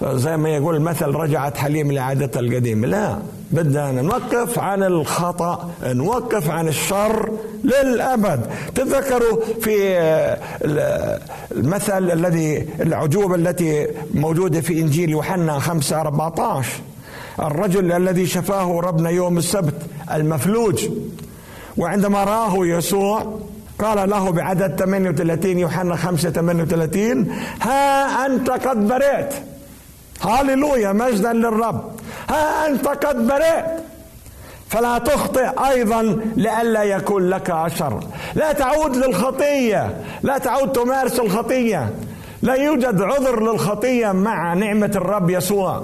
زي 0.03 0.38
ما 0.38 0.49
يقول 0.49 0.75
المثل 0.75 1.08
رجعت 1.08 1.58
حليم 1.58 1.91
لعادتها 1.91 2.39
القديمة. 2.39 2.88
لا 2.88 3.17
بدنا 3.51 3.91
نوقف 3.91 4.60
عن 4.60 4.84
الخطأ 4.84 5.69
نوقف 5.84 6.49
عن 6.49 6.67
الشر 6.67 7.32
للأبد. 7.63 8.45
تذكروا 8.75 9.39
في 9.62 9.97
المثل 11.51 12.12
الذي 12.12 12.67
العجوبة 12.79 13.36
التي 13.36 13.88
موجودة 14.13 14.62
في 14.62 14.82
إنجيل 14.82 15.10
يوحنا 15.10 15.60
5 15.60 16.01
14 16.01 16.71
الرجل 17.39 17.91
الذي 17.91 18.25
شفاه 18.25 18.79
ربنا 18.79 19.10
يوم 19.10 19.38
السبت 19.38 19.75
المفلوج. 20.13 20.89
وعندما 21.77 22.23
رآه 22.23 22.65
يسوع 22.65 23.39
قال 23.84 24.10
له 24.10 24.32
بعدد 24.32 24.76
38 24.80 25.60
يوحنا 25.60 25.96
5 25.96 26.30
38 26.30 27.32
ها 27.62 28.26
أنت 28.26 28.50
قد 28.50 28.88
برئت. 28.88 29.34
هاليلويا 30.22 30.91
مجدا 30.91 31.34
للرب. 31.34 31.91
ها 32.30 32.67
أنت 32.67 32.88
قد 32.88 33.28
برئت. 33.28 33.65
فلا 34.69 34.98
تخطئ 34.98 35.50
أيضا 35.69 36.02
لئلا 36.36 36.84
يكون 36.84 37.30
لك 37.30 37.67
شر 37.67 38.00
لا 38.36 38.52
تعود 38.54 38.96
للخطية. 38.96 40.02
لا 40.24 40.38
تعود 40.38 40.72
تمارس 40.72 41.19
الخطية. 41.19 41.93
لا 42.41 42.54
يوجد 42.54 43.02
عذر 43.02 43.52
للخطية 43.52 44.12
مع 44.12 44.54
نعمة 44.54 44.91
الرب 44.96 45.30
يسوع. 45.30 45.84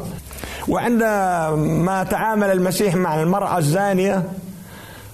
وعندما 0.67 2.07
تعامل 2.09 2.51
المسيح 2.51 2.95
مع 2.95 3.21
المرأة 3.21 3.57
الزانية 3.57 4.23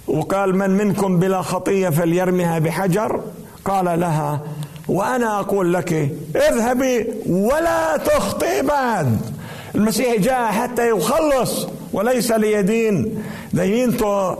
وقال 0.07 0.55
من 0.55 0.69
منكم 0.69 1.19
بلا 1.19 1.41
خطية 1.41 1.89
فليرمها 1.89 2.59
بحجر؟ 2.59 3.21
قال 3.65 3.99
لها 3.99 4.41
وأنا 4.87 5.39
أقول 5.39 5.73
لك 5.73 6.11
اذهبي 6.35 7.07
ولا 7.25 7.97
تخطئ 7.97 8.61
بعد. 8.65 9.17
المسيح 9.75 10.15
جاء 10.15 10.51
حتى 10.51 10.89
يخلص 10.89 11.67
وليس 11.93 12.31
ليدين. 12.31 13.23
دينته 13.53 14.37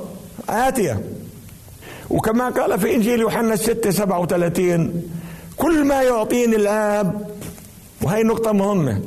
آتية. 0.50 1.02
وكما 2.10 2.50
قال 2.50 2.80
في 2.80 2.96
إنجيل 2.96 3.20
يوحنا 3.20 3.56
6 3.56 3.92
37 3.92 5.04
كل 5.58 5.86
ما 5.86 6.02
يعطيني 6.02 6.56
الآب 6.56 7.30
وهي 8.02 8.24
نقطة 8.24 8.52
مهمة. 8.52 9.02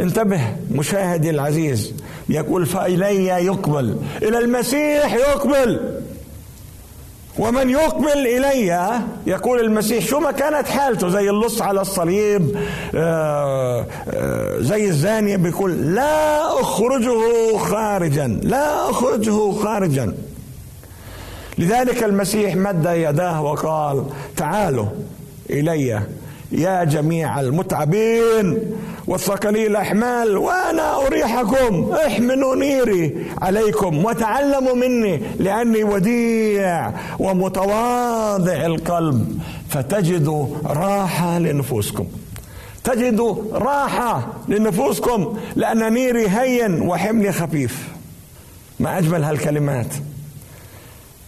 انتبه 0.00 0.40
مشاهدي 0.70 1.30
العزيز 1.30 1.94
يقول 2.28 2.66
فإلي 2.66 3.26
يقبل. 3.26 3.96
إلى 4.22 4.38
المسيح 4.38 5.14
يقبل. 5.14 6.00
ومن 7.38 7.70
يقبل 7.70 8.26
إلي 8.26 9.00
يقول 9.26 9.60
المسيح 9.60 10.04
شو 10.04 10.18
ما 10.20 10.30
كانت 10.30 10.68
حالته 10.68 11.08
زي 11.08 11.30
اللص 11.30 11.62
على 11.62 11.80
الصليب 11.80 12.56
آه، 12.94 13.86
آه، 14.10 14.60
زي 14.60 14.88
الزانية 14.88 15.36
بيقول 15.36 15.94
لا 15.94 16.60
أخرجه 16.60 17.56
خارجا 17.58 18.40
لا 18.42 18.90
أخرجه 18.90 19.52
خارجا. 19.52 20.14
لذلك 21.58 22.04
المسيح 22.04 22.56
مد 22.56 22.84
يداه 22.86 23.42
وقال 23.42 24.04
تعالوا 24.36 24.86
إلي. 25.50 26.02
يا 26.52 26.84
جميع 26.84 27.40
المتعبين 27.40 28.58
والثقلي 29.06 29.66
الأحمال 29.66 30.36
وأنا 30.36 31.06
أريحكم. 31.06 31.92
احملوا 32.06 32.56
نيري 32.56 33.26
عليكم 33.42 34.04
وتعلموا 34.04 34.74
مني 34.74 35.22
لأني 35.38 35.84
وديع 35.84 36.92
ومتواضع 37.18 38.66
القلب. 38.66 39.38
فتجدوا 39.68 40.46
راحة 40.64 41.38
لنفوسكم. 41.38 42.06
تجدوا 42.84 43.36
راحة 43.52 44.26
لنفوسكم 44.48 45.38
لأن 45.56 45.92
نيري 45.92 46.28
هين 46.28 46.82
وحملي 46.82 47.32
خفيف. 47.32 47.88
ما 48.80 48.98
أجمل 48.98 49.24
هالكلمات. 49.24 49.94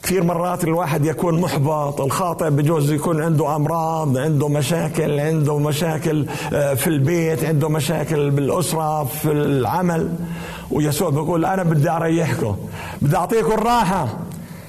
كثير 0.02 0.24
مرات 0.24 0.64
الواحد 0.64 1.06
يكون 1.06 1.40
محبط 1.40 2.00
الخاطئ 2.00 2.50
بجوز 2.50 2.92
يكون 2.92 3.22
عنده 3.22 3.56
أمراض 3.56 4.18
عنده 4.18 4.48
مشاكل 4.48 5.20
عنده 5.20 5.58
مشاكل 5.58 6.26
آه، 6.52 6.74
في 6.74 6.86
البيت 6.86 7.44
عنده 7.44 7.68
مشاكل 7.68 8.30
بالأسرة 8.30 9.04
في 9.04 9.32
العمل. 9.32 10.14
ويسوع 10.70 11.10
بيقول 11.10 11.44
أنا 11.44 11.62
بدي 11.62 11.90
أريحكم 11.90 12.56
بدي 13.02 13.16
أعطيكم 13.16 13.52
الراحة 13.52 14.08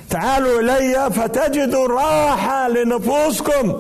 تعالوا 0.09 0.59
إلي 0.59 1.09
فتجدوا 1.11 1.87
راحة 1.87 2.69
لنفوسكم. 2.69 3.73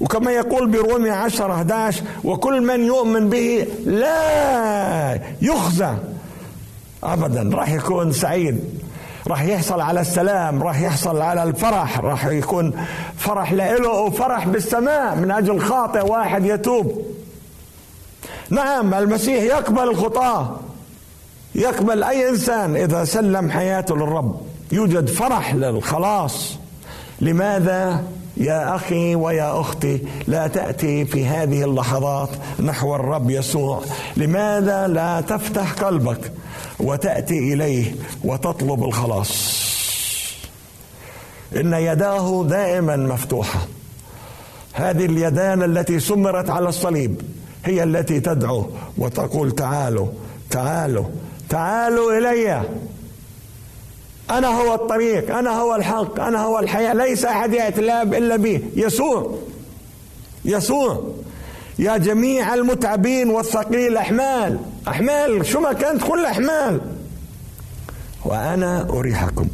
وكما 0.00 0.30
يقول 0.32 0.68
برومي 0.68 1.10
10 1.10 1.52
11 1.52 2.02
وكل 2.24 2.60
من 2.60 2.84
يؤمن 2.84 3.28
به 3.28 3.66
لا 3.84 5.20
يخزى. 5.42 5.94
ابدا 7.04 7.56
راح 7.56 7.72
يكون 7.72 8.12
سعيد. 8.12 8.75
راح 9.28 9.42
يحصل 9.42 9.80
على 9.80 10.00
السلام 10.00 10.62
راح 10.62 10.80
يحصل 10.80 11.22
على 11.22 11.42
الفرح 11.42 12.00
راح 12.00 12.26
يكون 12.26 12.72
فرح 13.16 13.52
له 13.52 13.88
وفرح 13.88 14.48
بالسماء 14.48 15.16
من 15.16 15.30
أجل 15.30 15.60
خاطئ 15.60 16.10
واحد 16.10 16.44
يتوب. 16.44 17.02
نعم 18.50 18.94
المسيح 18.94 19.42
يقبل 19.42 19.82
الخطاة 19.82 20.56
يقبل 21.54 22.02
أي 22.02 22.28
إنسان 22.28 22.76
إذا 22.76 23.04
سلم 23.04 23.50
حياته 23.50 23.96
للرب. 23.96 24.40
يوجد 24.72 25.08
فرح 25.08 25.54
للخلاص. 25.54 26.58
لماذا؟ 27.20 28.04
يا 28.36 28.74
أخي 28.74 29.14
ويا 29.14 29.60
أختي 29.60 30.00
لا 30.26 30.46
تأتي 30.46 31.04
في 31.04 31.26
هذه 31.26 31.64
اللحظات 31.64 32.28
نحو 32.60 32.94
الرب 32.94 33.30
يسوع. 33.30 33.82
لماذا 34.16 34.86
لا 34.86 35.20
تفتح 35.20 35.72
قلبك؟ 35.72 36.32
وتأتي 36.80 37.52
إليه 37.52 37.94
وتطلب 38.24 38.84
الخلاص. 38.84 39.56
إن 41.56 41.72
يداه 41.72 42.44
دائما 42.44 42.96
مفتوحة. 42.96 43.60
هذه 44.72 45.04
اليدان 45.04 45.62
التي 45.62 46.00
سمرت 46.00 46.50
على 46.50 46.68
الصليب 46.68 47.20
هي 47.64 47.82
التي 47.82 48.20
تدعو 48.20 48.66
وتقول 48.98 49.52
تعالوا 49.52 50.06
تعالوا 50.50 51.04
تعالوا 51.48 52.18
إلي. 52.18 52.62
أنا 54.30 54.48
هو 54.48 54.74
الطريق 54.74 55.36
أنا 55.36 55.60
هو 55.60 55.74
الحق 55.74 56.20
أنا 56.20 56.44
هو 56.44 56.58
الحياة. 56.58 56.94
ليس 56.94 57.24
أحد 57.24 57.52
ياتي 57.52 57.80
إلا 57.80 58.36
به. 58.36 58.62
يسوع 58.76 59.38
يسوع. 60.44 61.14
يا 61.78 61.96
جميع 61.96 62.54
المتعبين 62.54 63.30
والثقيل 63.30 63.96
احمال 63.96 64.58
أحمال 64.88 65.46
شو 65.46 65.60
ما 65.60 65.72
كانت 65.72 66.02
كل 66.02 66.24
أحمال. 66.24 66.80
وأنا 68.24 68.88
أريحكم. 68.90 69.48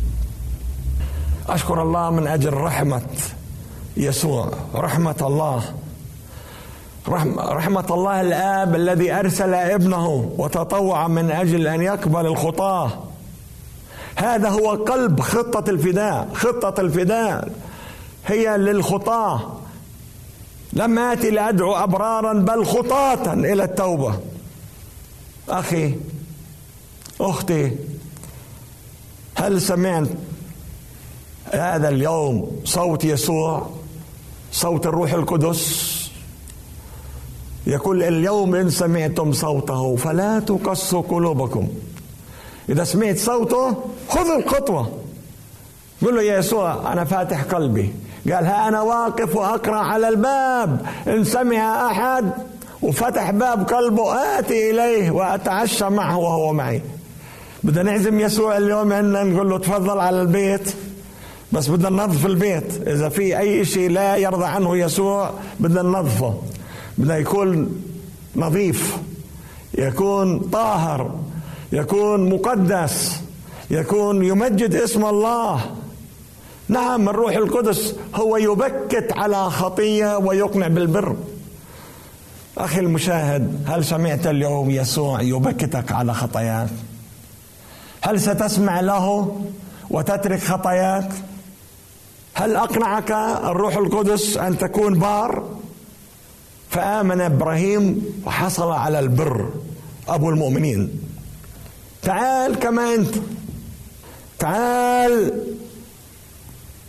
أشكر 1.48 1.82
الله 1.82 2.10
من 2.10 2.26
أجل 2.26 2.52
رحمة 2.52 3.02
يسوع 3.96 4.50
رحمة 4.74 5.16
الله. 5.20 5.62
رحمة 7.38 7.86
الله 7.90 8.20
الآب 8.20 8.74
الذي 8.74 9.12
أرسل 9.12 9.54
ابنه 9.54 10.34
وتطوع 10.38 11.08
من 11.08 11.30
أجل 11.30 11.66
أن 11.66 11.82
يقبل 11.82 12.26
الخطاة. 12.26 12.90
هذا 14.16 14.48
هو 14.48 14.70
قلب 14.70 15.20
خطة 15.20 15.70
الفداء 15.70 16.28
خطة 16.34 16.80
الفداء. 16.80 17.48
هي 18.26 18.56
للخطاة. 18.56 19.40
لم 20.72 20.98
آتي 20.98 21.30
لأدعو 21.30 21.74
أبرارا 21.74 22.32
بل 22.32 22.64
خطاة 22.66 23.32
إلى 23.32 23.64
التوبة. 23.64 24.14
أخي 25.48 25.94
أختي 27.20 27.76
هل 29.35 29.61
سمعت 29.61 30.09
هذا 31.52 31.88
اليوم 31.88 32.61
صوت 32.64 33.05
يسوع 33.05 33.70
صوت 34.52 34.87
الروح 34.87 35.12
القدس؟ 35.12 35.92
يقول 37.66 38.02
اليوم 38.02 38.55
إن 38.55 38.70
سمعتم 38.70 39.33
صوته 39.33 39.96
فلا 39.96 40.40
تقصوا 40.40 41.02
قلوبكم. 41.02 41.68
إذا 42.68 42.85
سمعت 42.85 43.18
صوته 43.18 43.76
خذ 44.09 44.31
الخطوة. 44.31 44.98
قل 46.02 46.16
له 46.16 46.22
يا 46.22 46.38
يسوع 46.38 46.92
أنا 46.92 47.05
فاتح 47.05 47.42
قلبي. 47.42 47.92
قال 48.26 48.46
ها 48.46 48.68
أنا 48.68 48.83
واقف 48.83 49.37
وأقرأ 49.37 49.76
على 49.76 50.09
الباب. 50.09 50.87
إن 51.09 51.24
سمع 51.24 51.90
أحد 51.90 52.33
وفتح 52.82 53.30
باب 53.30 53.68
قلبه 53.68 54.38
آتي 54.38 54.70
إليه 54.70 55.10
وأتعشى 55.10 55.84
معه 55.84 56.18
وهو 56.18 56.52
معي. 56.52 56.82
بدنا 57.64 57.82
نعزم 57.82 58.20
يسوع 58.20 58.56
اليوم 58.56 58.92
عندنا 58.92 59.22
نقول 59.24 59.50
له 59.50 59.58
تفضل 59.58 59.98
على 59.98 60.22
البيت. 60.22 60.74
بس 61.52 61.68
بدنا 61.68 61.90
ننظف 61.90 62.26
البيت. 62.26 62.88
إذا 62.88 63.08
في 63.08 63.38
أي 63.38 63.64
شيء 63.64 63.90
لا 63.90 64.16
يرضى 64.16 64.44
عنه 64.44 64.76
يسوع 64.76 65.30
بدنا 65.60 65.82
ننظفه. 65.82 66.34
بدنا 66.98 67.16
يكون 67.16 67.82
نظيف 68.36 68.96
يكون 69.78 70.38
طاهر 70.38 71.10
يكون 71.72 72.30
مقدس 72.30 73.20
يكون 73.70 74.24
يمجد 74.24 74.74
اسم 74.74 75.04
الله. 75.04 75.60
نعم 76.68 77.08
الروح 77.08 77.36
القدس 77.36 77.96
هو 78.14 78.36
يبكت 78.36 79.12
على 79.16 79.50
خطية 79.50 80.16
ويقنع 80.16 80.68
بالبر. 80.68 81.16
أخي 82.58 82.80
المشاهد 82.80 83.64
هل 83.66 83.84
سمعت 83.84 84.26
اليوم 84.26 84.70
يسوع 84.70 85.20
يبكتك 85.20 85.92
على 85.92 86.14
خطاياك؟ 86.14 86.70
هل 88.02 88.20
ستسمع 88.20 88.80
له 88.80 89.36
وتترك 89.90 90.40
خطاياك؟ 90.40 91.08
هل 92.34 92.56
أقنعك 92.56 93.10
الروح 93.44 93.76
القدس 93.76 94.36
أن 94.36 94.58
تكون 94.58 94.98
بار؟ 94.98 95.48
فآمن 96.70 97.20
إبراهيم 97.20 98.04
وحصل 98.26 98.72
على 98.72 98.98
البر 98.98 99.50
أبو 100.08 100.30
المؤمنين. 100.30 101.00
تعال 102.02 102.58
كما 102.58 102.94
أنت. 102.94 103.14
تعال 104.38 105.44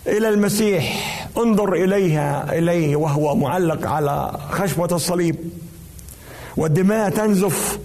إلى 0.08 0.30
المسيح. 0.30 1.28
انظر 1.38 1.74
إليها 1.74 2.58
إليه 2.58 2.96
وهو 2.96 3.36
معلق 3.36 3.88
على 3.88 4.32
خشبة 4.50 4.96
الصليب. 4.96 5.36
والدماء 6.58 7.10
تنزف 7.10 7.80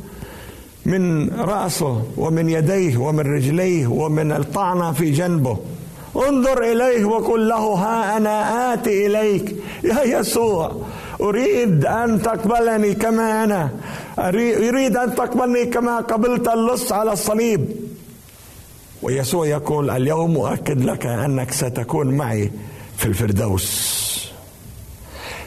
من 0.86 1.30
رأسه 1.40 2.02
ومن 2.16 2.48
يديه 2.48 2.96
ومن 2.96 3.34
رجليه 3.34 3.86
ومن 3.86 4.32
الطعنة 4.32 4.92
في 4.92 5.10
جنبه. 5.10 5.56
انظر 6.16 6.62
إليه 6.62 7.04
وقل 7.04 7.48
له 7.48 7.74
ها 7.74 8.16
أنا 8.16 8.74
آتي 8.74 9.06
إليك. 9.06 9.56
يا 9.84 10.02
يسوع 10.02 10.72
أريد 11.20 11.86
أن 11.86 12.22
تقبلني 12.22 12.94
كما 12.94 13.44
أنا. 13.44 13.70
اريد 14.18 14.96
أن 14.96 15.14
تقبلني 15.14 15.66
كما 15.66 15.96
قبلت 15.96 16.48
اللص 16.48 16.92
على 16.92 17.12
الصليب. 17.12 17.88
ويسوع 19.02 19.46
يقول 19.46 19.90
اليوم 19.90 20.36
أؤكد 20.36 20.84
لك 20.84 21.06
أنك 21.06 21.52
ستكون 21.52 22.06
معي 22.06 22.50
في 22.96 23.06
الفردوس. 23.06 23.98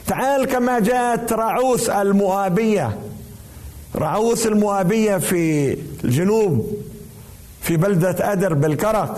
تعال 0.07 0.45
كما 0.45 0.79
جاءت 0.79 1.33
راعوث 1.33 1.89
المؤابية. 1.89 2.97
راعوث 3.95 4.47
المؤابية 4.47 5.17
في 5.17 5.77
الجنوب 6.03 6.77
في 7.61 7.77
بلدة 7.77 8.31
أدر 8.31 8.53
بالكرك. 8.53 9.13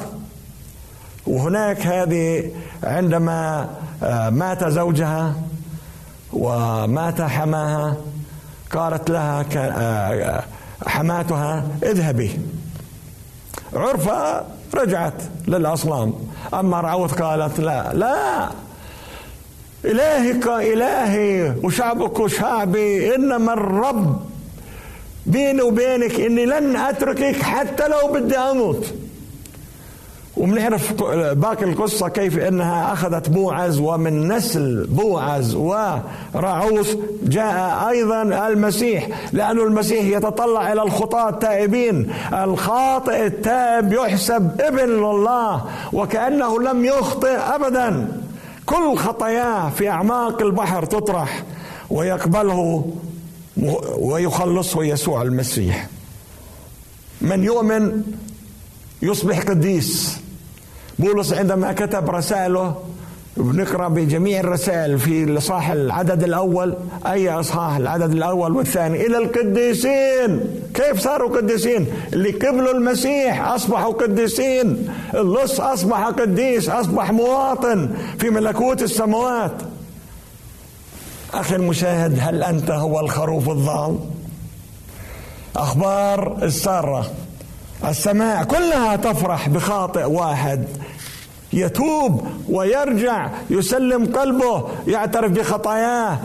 وهناك 1.27 1.87
هذه 1.87 2.51
عندما 2.83 3.69
آه، 4.03 4.29
مات 4.29 4.67
زوجها 4.67 5.35
ومات 6.33 7.21
حماها 7.21 7.97
قالت 8.71 9.09
لها 9.09 9.45
آه، 9.55 10.43
حماتها 10.87 11.67
اذهبي. 11.83 12.39
عرفة 13.75 14.43
رجعت 14.75 15.21
للأصنام. 15.47 16.13
أما 16.53 16.81
رعوت 16.81 17.21
قالت 17.21 17.59
لا 17.59 17.93
لا. 17.93 18.49
إلهك 19.85 20.47
إلهي 20.47 21.53
وشعبك 21.63 22.27
شعبي 22.27 23.15
إنما 23.15 23.53
الرب 23.53 24.21
بيني 25.25 25.61
وبينك 25.61 26.19
إني 26.19 26.45
لن 26.45 26.75
أتركك 26.75 27.41
حتى 27.41 27.87
لو 27.87 28.13
بدي 28.13 28.37
أموت. 28.37 28.93
وبنعرف 30.37 30.93
باقي 31.33 31.63
القصة 31.63 32.07
كيف 32.09 32.39
إنها 32.39 32.93
أخذت 32.93 33.29
بوعز 33.29 33.79
ومن 33.79 34.31
نسل 34.31 34.87
بوعز 34.87 35.55
ورعوس 35.55 36.97
جاء 37.23 37.89
أيضا 37.89 38.47
المسيح 38.47 39.07
لأن 39.33 39.59
المسيح 39.59 40.05
يتطلع 40.05 40.73
إلى 40.73 40.81
الخطاة 40.83 41.29
التائبين. 41.29 42.13
الخاطئ 42.33 43.25
التائب 43.25 43.93
يحسب 43.93 44.61
ابن 44.61 44.89
لله 44.89 45.65
وكأنه 45.93 46.61
لم 46.61 46.85
يخطئ 46.85 47.37
ابدا. 47.37 48.21
كل 48.65 48.97
خطاياه 48.97 49.69
في 49.69 49.89
أعماق 49.89 50.41
البحر 50.41 50.85
تطرح 50.85 51.43
ويقبله 51.89 52.93
ويخلصه 53.97 54.83
يسوع 54.83 55.21
المسيح. 55.21 55.87
من 57.21 57.43
يؤمن 57.43 58.03
يصبح 59.01 59.39
قديس. 59.39 60.22
بولس 60.99 61.33
عندما 61.33 61.73
كتب 61.73 62.09
رسائله 62.09 62.75
بنقرأ 63.37 63.87
بجميع 63.87 64.39
الرسائل 64.39 64.99
في 64.99 65.23
الاصحاح 65.23 65.69
العدد 65.69 66.23
الأول 66.23 66.75
أي 67.05 67.29
اصحاح 67.29 67.75
العدد 67.75 68.11
الأول 68.11 68.51
والثاني؟ 68.51 69.05
إلى 69.05 69.17
القديسين. 69.17 70.61
كيف 70.73 70.99
صاروا 70.99 71.37
قديسين؟ 71.37 71.87
اللي 72.13 72.31
قبلوا 72.31 72.71
المسيح 72.71 73.47
أصبحوا 73.47 73.93
قديسين. 73.93 74.89
اللص 75.13 75.59
أصبح 75.59 76.07
قديس 76.07 76.69
أصبح 76.69 77.11
مواطن 77.11 77.89
في 78.19 78.29
ملكوت 78.29 78.81
السماوات 78.81 79.53
أخي 81.33 81.55
المشاهد 81.55 82.17
هل 82.19 82.43
أنت 82.43 82.71
هو 82.71 82.99
الخروف 82.99 83.49
الضال 83.49 83.99
أخبار 85.55 86.37
السارة. 86.43 87.11
السماء 87.85 88.43
كلها 88.43 88.95
تفرح 88.95 89.49
بخاطئ 89.49 90.03
واحد. 90.03 90.65
يتوب 91.53 92.27
ويرجع 92.49 93.29
يسلم 93.49 94.05
قلبه 94.05 94.67
يعترف 94.87 95.31
بخطاياه 95.31 96.19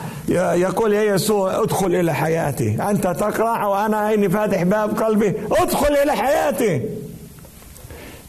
يقول 0.55 0.93
يا 0.93 1.03
يسوع 1.03 1.63
ادخل 1.63 1.95
إلى 1.95 2.15
حياتي. 2.15 2.79
أنت 2.91 3.03
تقرع 3.03 3.67
وأنا 3.67 3.97
عيني 3.97 4.29
فاتح 4.29 4.63
باب 4.63 5.03
قلبي 5.03 5.35
ادخل 5.53 5.95
إلى 5.95 6.13
حياتي. 6.13 6.83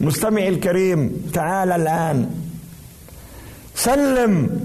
مستمعي 0.02 0.50
الكريم 0.50 1.32
تعال 1.34 1.72
الآن. 1.72 2.30
سلم 3.76 4.60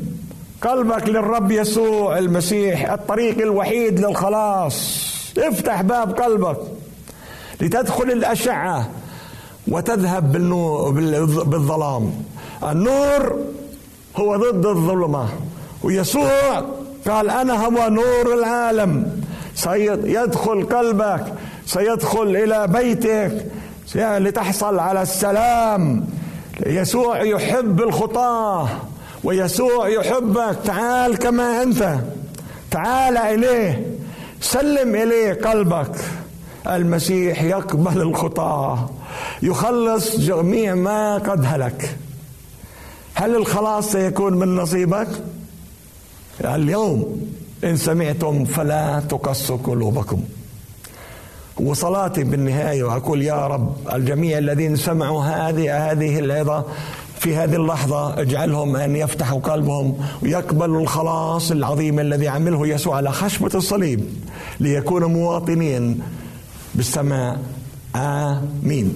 قلبك 0.63 1.09
للرب 1.09 1.51
يسوع 1.51 2.19
المسيح 2.19 2.91
الطريق 2.91 3.39
الوحيد 3.39 4.01
للخلاص. 4.01 5.05
افتح 5.39 5.83
باب 5.83 6.21
قلبك. 6.21 6.59
لتدخل 7.61 8.11
الأشعة 8.11 8.89
وتذهب 9.69 10.33
بالظلام. 11.51 12.13
النور 12.63 13.39
هو 14.17 14.37
ضد 14.37 14.67
الظلمة. 14.67 15.29
ويسوع 15.83 16.65
قال 17.09 17.31
أنا 17.31 17.67
هو 17.67 17.89
نور 17.89 18.35
العالم. 18.35 19.21
سيدخل 19.55 20.67
قلبك 20.67 21.25
سيدخل 21.67 22.37
إلى 22.37 22.67
بيتك 22.67 23.47
لتحصل 23.95 24.79
على 24.79 25.03
السلام. 25.03 26.07
يسوع 26.67 27.23
يحب 27.23 27.81
الخطاة 27.81 28.69
ويسوع 29.25 29.89
يحبك. 29.89 30.57
تعال 30.65 31.19
كما 31.19 31.63
أنت. 31.63 31.95
تعال 32.71 33.17
إليه. 33.17 33.87
سلم 34.41 34.95
إليه 34.95 35.33
قلبك. 35.33 35.91
المسيح 36.67 37.43
يقبل 37.43 38.01
الخطاة 38.01 38.91
يخلص 39.43 40.17
جميع 40.17 40.75
ما 40.75 41.19
قد 41.19 41.45
هلك. 41.45 41.97
هل 43.15 43.37
الخلاص 43.37 43.93
سيكون 43.93 44.35
من 44.35 44.57
نصيبك؟ 44.57 45.09
اليوم 46.45 47.21
إن 47.65 47.77
سمعتم 47.77 48.45
فلا 48.45 49.01
تقصوا 49.09 49.57
قلوبكم. 49.65 50.21
وصلاتي 51.61 52.25
بالنهاية 52.25 52.85
وأقول 52.85 53.23
يا 53.23 53.47
رب 53.47 53.77
الجميع 53.95 54.39
الذين 54.39 54.77
سمعوا 54.77 55.25
هذه 55.25 55.91
هذه 55.91 56.19
العظة 56.19 56.65
في 57.19 57.37
هذه 57.37 57.57
اللحظة 57.57 58.21
اجعلهم 58.21 58.77
أن 58.77 58.97
يفتحوا 58.97 59.41
قلبهم 59.41 59.97
ويقبلوا 60.23 60.81
الخلاص 60.81 61.51
العظيم 61.51 62.01
الذي 62.01 62.29
عمله 62.29 62.67
يسوع 62.67 62.97
على 62.97 63.13
خشبة 63.13 63.51
الصليب 63.55 64.05
ليكونوا 64.61 65.09
مواطنين 65.09 66.03
بالسماء. 66.75 67.39
آمين. 67.97 68.95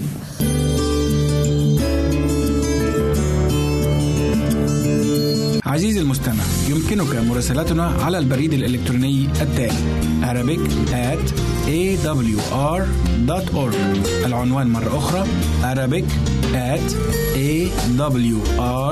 عزيزي 5.67 6.01
المستمع 6.01 6.43
يمكنك 6.69 7.15
مراسلتنا 7.17 7.87
على 7.87 8.19
البريد 8.19 8.53
الإلكتروني 8.53 9.29
التالي 9.41 9.99
Arabic 10.23 10.61
at 10.93 11.33
awr.org 11.69 13.75
العنوان 14.27 14.67
مرة 14.67 14.99
أخرى 14.99 15.27
Arabic 15.63 16.05
at 16.55 16.93
awr.org 17.37 18.89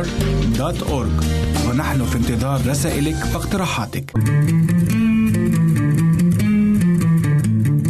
ونحن 1.69 2.05
في 2.05 2.17
انتظار 2.17 2.67
رسائلك 2.67 3.17
واقتراحاتك. 3.35 4.13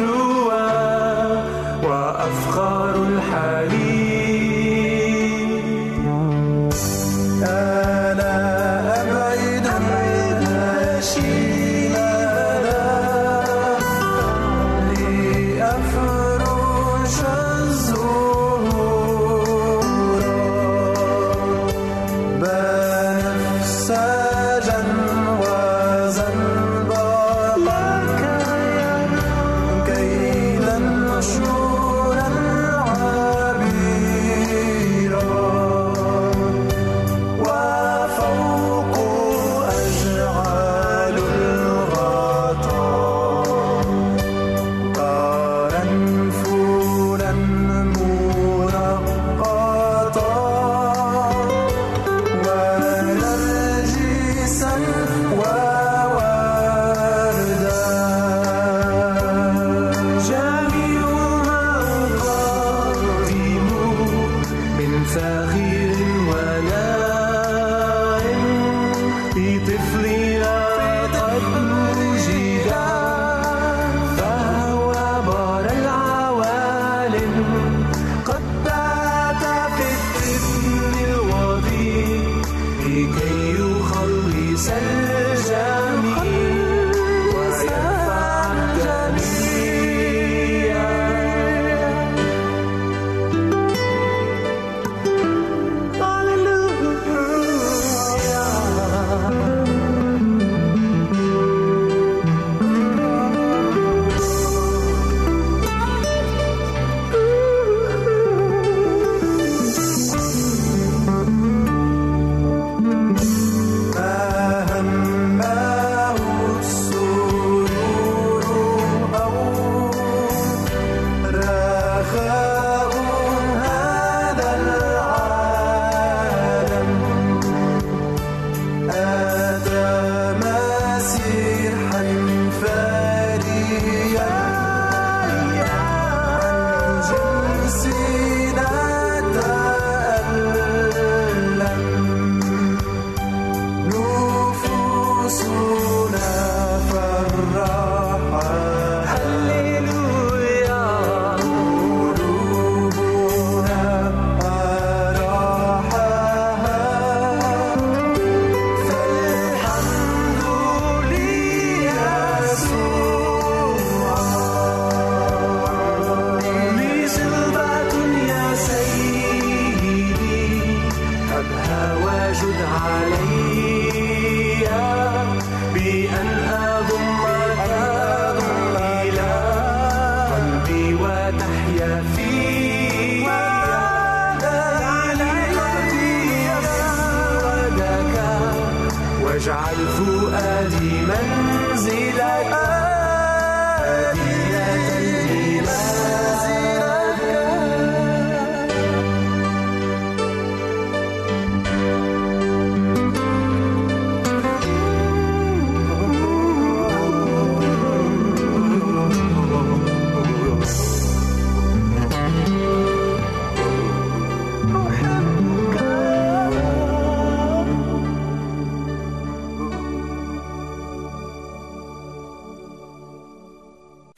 do 0.00 0.29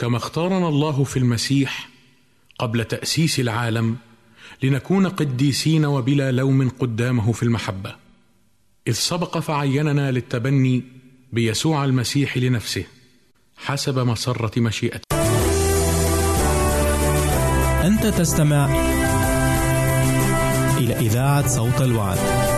كما 0.03 0.17
اختارنا 0.17 0.69
الله 0.69 1.05
في 1.05 1.17
المسيح 1.17 1.89
قبل 2.59 2.85
تأسيس 2.85 3.41
العالم 3.41 3.97
لنكون 4.63 5.09
قديسين 5.09 5.85
وبلا 5.85 6.33
لوم 6.33 6.69
قدامه 6.69 7.33
في 7.33 7.43
المحبة 7.43 7.97
إذ 8.89 8.93
سبق 8.93 9.39
فعيننا 9.39 10.11
للتبني 10.11 10.83
بيسوع 11.33 11.85
المسيح 11.85 12.37
لنفسه 12.37 12.85
حسب 13.57 13.99
مسرة 13.99 14.61
مشيئته 14.61 15.17
أنت 17.85 18.07
تستمع 18.07 18.67
إلى 20.79 20.95
إذاعة 20.95 21.49
صوت 21.49 21.83
الوعد. 21.83 22.52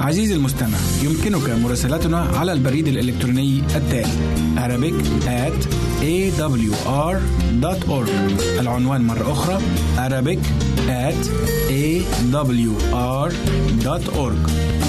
عزيزي 0.00 0.34
المستمع 0.36 0.78
يمكنك 1.04 1.50
مراسلتنا 1.64 2.18
على 2.18 2.52
البريد 2.52 2.88
الإلكتروني 2.88 3.58
التالي 3.76 4.36
Arabic 4.56 4.94
at 5.26 5.66
awr.org 6.02 8.08
العنوان 8.60 9.00
مرة 9.00 9.32
أخرى 9.32 9.58
Arabic 9.96 10.38
at 10.88 11.26
awr.org 11.70 13.30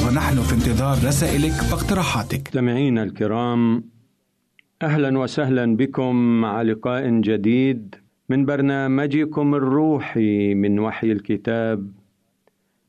ونحن 0.07 0.41
في 0.41 0.53
انتظار 0.53 0.97
رسائلك 1.07 1.53
واقتراحاتك. 1.71 2.47
مستمعينا 2.47 3.03
الكرام 3.03 3.83
أهلا 4.81 5.19
وسهلا 5.19 5.75
بكم 5.75 6.15
مع 6.41 6.61
لقاء 6.61 7.09
جديد 7.09 7.95
من 8.29 8.45
برنامجكم 8.45 9.55
الروحي 9.55 10.53
من 10.53 10.79
وحي 10.79 11.11
الكتاب 11.11 11.91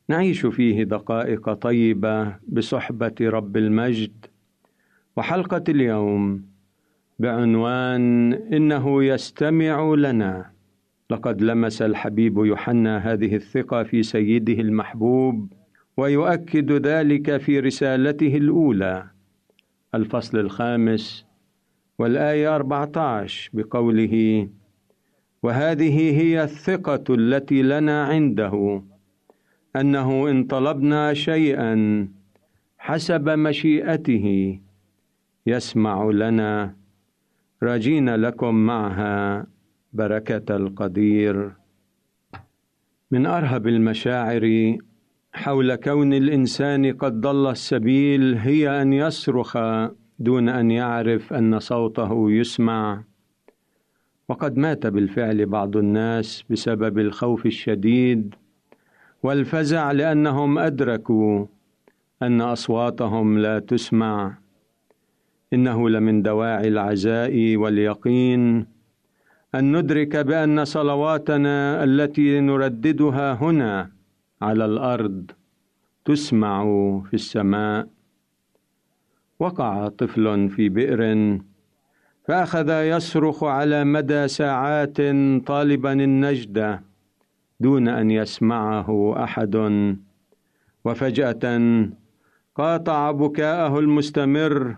نعيش 0.09 0.45
فيه 0.45 0.83
دقائق 0.83 1.53
طيبة 1.53 2.35
بصحبة 2.47 3.15
رب 3.21 3.57
المجد. 3.57 4.25
وحلقة 5.17 5.63
اليوم 5.69 6.45
بعنوان 7.19 8.33
إنه 8.33 9.03
يستمع 9.03 9.93
لنا. 9.93 10.51
لقد 11.09 11.41
لمس 11.41 11.81
الحبيب 11.81 12.37
يوحنا 12.37 12.97
هذه 12.97 13.35
الثقة 13.35 13.83
في 13.83 14.03
سيده 14.03 14.53
المحبوب 14.53 15.53
ويؤكد 15.97 16.71
ذلك 16.71 17.37
في 17.37 17.59
رسالته 17.59 18.37
الأولى. 18.37 19.07
الفصل 19.95 20.39
الخامس 20.39 21.25
والآية 21.99 22.55
14 22.55 23.49
بقوله 23.53 24.47
وهذه 25.43 26.21
هي 26.21 26.43
الثقة 26.43 27.03
التي 27.09 27.61
لنا 27.61 28.03
عنده 28.03 28.83
أنه 29.75 30.29
إن 30.31 30.43
طلبنا 30.43 31.13
شيئا 31.13 32.07
حسب 32.77 33.29
مشيئته 33.29 34.59
يسمع 35.45 36.09
لنا 36.09 36.75
راجين 37.63 38.15
لكم 38.15 38.55
معها 38.55 39.47
بركة 39.93 40.55
القدير. 40.55 41.51
من 43.11 43.25
أرهب 43.25 43.67
المشاعر 43.67 44.77
حول 45.33 45.75
كون 45.75 46.13
الإنسان 46.13 46.93
قد 46.93 47.21
ضل 47.21 47.51
السبيل 47.51 48.35
هي 48.35 48.81
أن 48.81 48.93
يصرخ 48.93 49.57
دون 50.19 50.49
أن 50.49 50.71
يعرف 50.71 51.33
أن 51.33 51.59
صوته 51.59 52.31
يسمع. 52.31 53.03
وقد 54.29 54.57
مات 54.57 54.87
بالفعل 54.87 55.45
بعض 55.45 55.77
الناس 55.77 56.43
بسبب 56.49 56.99
الخوف 56.99 57.45
الشديد 57.45 58.35
والفزع 59.23 59.91
لأنهم 59.91 60.57
أدركوا 60.57 61.45
أن 62.21 62.41
أصواتهم 62.41 63.37
لا 63.37 63.59
تسمع. 63.59 64.37
إنه 65.53 65.89
لمن 65.89 66.21
دواعي 66.21 66.67
العزاء 66.67 67.55
واليقين 67.55 68.65
أن 69.55 69.77
ندرك 69.77 70.15
بأن 70.15 70.65
صلواتنا 70.65 71.83
التي 71.83 72.39
نرددها 72.39 73.33
هنا 73.33 73.91
على 74.41 74.65
الأرض 74.65 75.31
تسمع 76.05 76.63
في 77.07 77.13
السماء. 77.13 77.87
وقع 79.39 79.87
طفل 79.87 80.49
في 80.49 80.69
بئر 80.69 81.01
فأخذ 82.27 82.69
يصرخ 82.69 83.43
على 83.43 83.83
مدى 83.83 84.27
ساعات 84.27 84.97
طالبا 85.47 85.93
النجدة 85.93 86.88
دون 87.59 87.87
أن 87.87 88.11
يسمعه 88.11 89.23
أحد. 89.23 89.55
وفجأة 90.85 91.43
قاطع 92.55 93.11
بكاءه 93.11 93.79
المستمر 93.79 94.75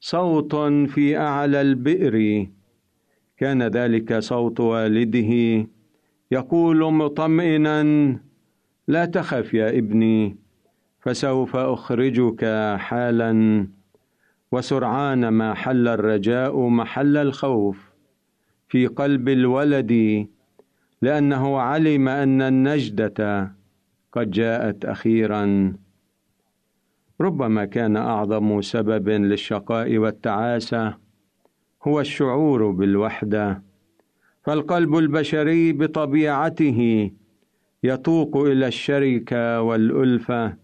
صوت 0.00 0.54
في 0.64 1.18
أعلى 1.18 1.60
البئر. 1.60 2.46
كان 3.36 3.62
ذلك 3.62 4.18
صوت 4.18 4.60
والده 4.60 5.66
يقول 6.30 6.92
مطمئنا 6.92 7.82
لا 8.88 9.04
تخف 9.04 9.54
يا 9.54 9.78
ابني 9.78 10.36
فسوف 11.00 11.56
أخرجك 11.56 12.44
حالا. 12.78 13.66
وسرعان 14.52 15.28
ما 15.28 15.54
حل 15.54 15.88
الرجاء 15.88 16.68
محل 16.68 17.16
الخوف. 17.16 17.90
في 18.68 18.86
قلب 18.86 19.28
الولد 19.28 20.26
لأنه 21.02 21.58
علم 21.58 22.08
أن 22.08 22.42
النجدة 22.42 23.52
قد 24.12 24.30
جاءت 24.30 24.84
أخيرا. 24.84 25.72
ربما 27.20 27.64
كان 27.64 27.96
أعظم 27.96 28.60
سبب 28.60 29.08
للشقاء 29.08 29.98
والتعاسة 29.98 30.96
هو 31.82 32.00
الشعور 32.00 32.70
بالوحدة 32.70 33.62
فالقلب 34.42 34.96
البشري 34.96 35.72
بطبيعته 35.72 37.10
يتوق 37.82 38.36
إلى 38.36 38.66
الشركة 38.66 39.62
والألفة. 39.62 40.56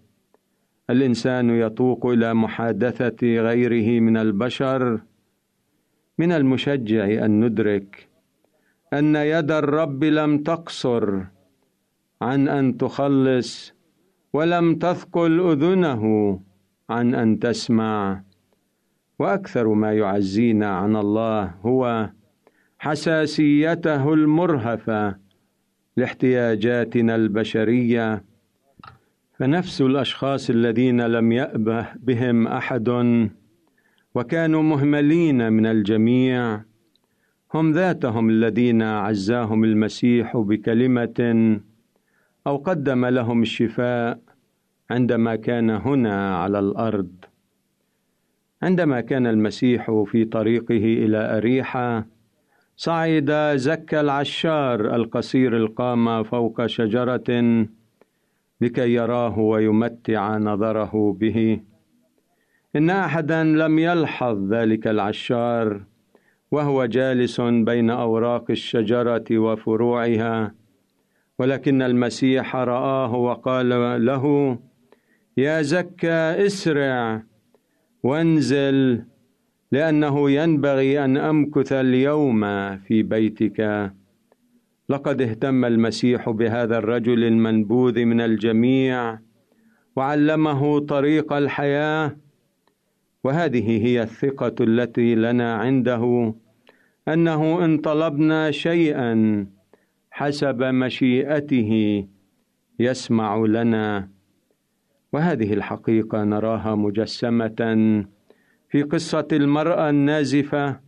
الإنسان 0.90 1.50
يتوق 1.50 2.06
إلى 2.06 2.34
محادثة 2.34 3.40
غيره 3.40 4.00
من 4.00 4.16
البشر 4.16 5.00
من 6.18 6.32
المشجع 6.32 7.24
أن 7.24 7.44
ندرك 7.44 8.08
أن 8.98 9.16
يد 9.16 9.50
الرب 9.50 10.04
لم 10.04 10.38
تقصر 10.38 11.20
عن 12.22 12.48
أن 12.48 12.76
تخلص 12.76 13.74
ولم 14.32 14.74
تثقل 14.74 15.40
أذنه 15.50 16.04
عن 16.90 17.14
أن 17.14 17.38
تسمع. 17.38 18.22
وأكثر 19.18 19.68
ما 19.68 19.92
يعزينا 19.92 20.68
عن 20.68 20.96
الله 20.96 21.54
هو 21.62 22.10
حساسيته 22.78 24.14
المرهفة 24.14 25.16
لاحتياجاتنا 25.96 27.14
البشرية. 27.16 28.24
فنفس 29.38 29.80
الأشخاص 29.80 30.50
الذين 30.50 31.00
لم 31.00 31.32
يأبه 31.32 31.86
بهم 31.96 32.46
أحد 32.46 32.88
وكانوا 34.14 34.62
مهملين 34.62 35.52
من 35.52 35.66
الجميع 35.66 36.60
هم 37.60 37.72
ذاتهم 37.72 38.30
الذين 38.30 38.82
عزاهم 38.82 39.64
المسيح 39.64 40.36
بكلمة 40.36 41.18
أو 42.46 42.56
قدم 42.56 43.06
لهم 43.06 43.42
الشفاء 43.42 44.18
عندما 44.90 45.36
كان 45.36 45.70
هنا 45.70 46.36
على 46.36 46.58
الأرض. 46.58 47.10
عندما 48.62 49.00
كان 49.00 49.26
المسيح 49.26 50.04
في 50.06 50.24
طريقه 50.24 50.84
إلى 51.04 51.36
أريحة 51.36 52.06
صعد 52.76 53.30
زكى 53.54 54.00
العشار 54.00 54.94
القصير 54.94 55.56
القامه 55.56 56.22
فوق 56.22 56.66
شجرة 56.66 57.30
لكي 58.60 58.94
يراه 58.94 59.38
ويمتع 59.38 60.38
نظره 60.38 61.16
به. 61.20 61.60
إن 62.76 62.90
أحدا 62.90 63.44
لم 63.44 63.78
يلحظ 63.78 64.52
ذلك 64.52 64.86
العشار 64.86 65.80
وهو 66.56 66.84
جالس 66.84 67.40
بين 67.40 67.90
أوراق 67.90 68.50
الشجرة 68.50 69.24
وفروعها 69.30 70.54
ولكن 71.38 71.82
المسيح 71.82 72.56
رآه 72.56 73.14
وقال 73.14 73.68
له 74.06 74.24
يا 75.36 75.62
زكى 75.62 76.46
اسرع 76.46 77.22
وانزل 78.02 79.02
لأنه 79.72 80.30
ينبغي 80.30 81.04
أن 81.04 81.16
أمكث 81.16 81.72
اليوم 81.72 82.40
في 82.76 83.02
بيتك. 83.02 83.92
لقد 84.88 85.22
اهتم 85.22 85.64
المسيح 85.64 86.30
بهذا 86.30 86.78
الرجل 86.78 87.24
المنبوذ 87.24 88.04
من 88.04 88.20
الجميع 88.20 89.18
وعلمه 89.96 90.78
طريق 90.78 91.32
الحياة 91.32 92.16
وهذه 93.24 93.86
هي 93.86 94.02
الثقة 94.02 94.54
التي 94.60 95.14
لنا 95.14 95.54
عنده. 95.54 96.34
أنه 97.08 97.64
إن 97.64 97.78
طلبنا 97.78 98.50
شيئا 98.50 99.46
حسب 100.10 100.62
مشيئته 100.62 102.04
يسمع 102.78 103.36
لنا. 103.36 104.08
وهذه 105.12 105.54
الحقيقة 105.54 106.24
نراها 106.24 106.74
مجسمة 106.74 108.04
في 108.68 108.82
قصة 108.82 109.28
المرأة 109.32 109.90
النازفة 109.90 110.80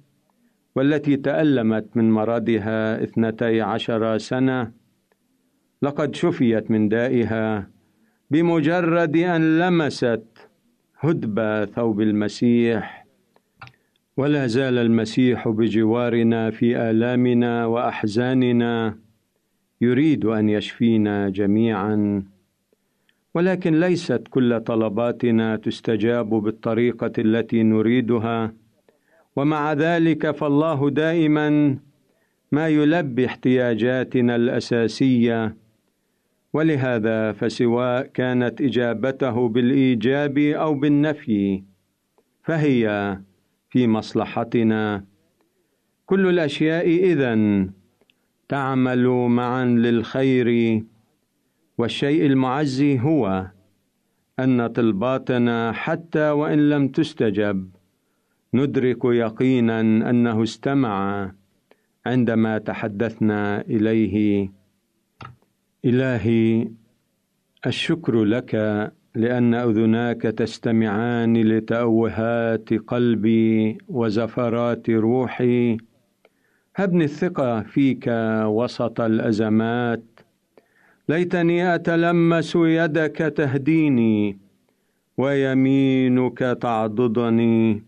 والتي 0.77 1.17
تألمت 1.17 1.97
من 1.97 2.11
مرضها 2.11 3.03
اثنتي 3.03 3.61
عشر 3.61 4.19
سنة. 4.19 4.73
لقد 5.83 6.15
شفيت 6.15 6.71
من 6.71 6.89
دائها 6.89 7.71
بمجرد 8.31 9.17
أن 9.17 9.59
لمست 9.59 10.25
هدب 11.01 11.65
ثوب 11.75 12.01
المسيح 12.01 13.08
ولا 14.19 14.47
زال 14.47 14.79
المسيح 14.79 15.49
بجوارنا 15.49 16.51
في 16.51 16.77
آلامنا 16.91 17.67
وأحزاننا 17.67 18.99
يريد 19.81 20.25
أن 20.25 20.49
يشفينا 20.49 21.29
جميعا. 21.29 22.23
ولكن 23.35 23.81
ليست 23.81 24.23
كل 24.31 24.61
طلباتنا 24.61 25.57
تستجاب 25.57 26.31
بالطريقة 26.31 27.13
التي 27.19 27.63
نريدها. 27.63 28.55
ومع 29.37 29.73
ذلك 29.73 30.31
فالله 30.31 30.91
دائما 30.91 31.79
ما 32.53 32.69
يلبي 32.69 33.27
احتياجاتنا 33.27 34.37
الأساسية. 34.37 35.57
ولهذا 36.53 37.33
فسواء 37.33 38.07
كانت 38.07 38.61
إجابته 38.63 39.49
بالإيجاب 39.49 40.39
أو 40.39 40.75
بالنفي 40.75 41.63
فهي 42.43 43.19
في 43.71 43.87
مصلحتنا. 43.87 45.05
كل 46.07 46.27
الأشياء 46.29 46.87
إذن 46.87 47.71
تعمل 48.49 49.09
معا 49.09 49.65
للخير 49.65 50.83
والشيء 51.79 52.27
المعزي 52.27 53.01
هو 53.01 53.47
أن 54.41 54.67
طلباتنا 54.67 55.73
حتى 55.73 56.31
وإن 56.31 56.69
لم 56.71 56.89
تستجب. 56.89 57.71
ندرك 58.55 59.05
يقينا 59.05 59.81
أنه 59.81 60.43
استمع 60.43 61.33
عندما 62.07 62.59
تحدثنا 62.59 63.61
إليه. 63.61 64.53
إلهي 65.85 66.69
الشكر 67.67 68.25
لك 68.25 68.55
لأن 69.19 69.55
أذناك 69.55 70.23
تستمعان 70.23 71.37
لتأوهات 71.37 72.75
قلبي 72.75 73.79
وزفرات 73.89 74.91
روحي. 74.91 75.77
هبني 76.77 77.05
الثقة 77.05 77.63
فيك 77.63 78.05
وسط 78.45 79.01
الأزمات. 79.01 80.05
ليتني 81.09 81.75
أتلمس 81.75 82.53
يدك 82.57 83.17
تهديني 83.37 84.39
ويمينك 85.17 86.39
تعضدني 86.39 87.85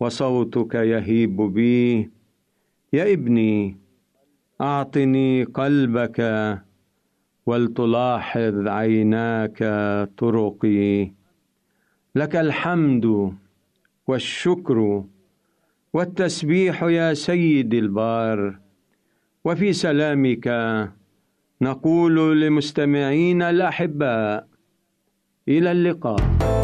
وصوتك 0.00 0.74
يهيب 0.74 1.36
بي. 1.36 2.10
يا 2.92 3.12
ابني 3.12 3.76
أعطني 4.60 5.44
قلبك 5.44 6.20
ولتلاحظ 7.46 8.68
عيناك 8.68 9.58
طرقي. 10.18 11.10
لك 12.14 12.36
الحمد 12.36 13.34
والشكر 14.06 15.04
والتسبيح 15.92 16.82
يا 16.82 17.14
سيدي 17.14 17.78
البار. 17.78 18.58
وفي 19.44 19.72
سلامك 19.72 20.46
نقول 21.62 22.40
لمستمعينا 22.40 23.50
الأحباء 23.50 24.46
إلى 25.48 25.72
اللقاء. 25.72 26.63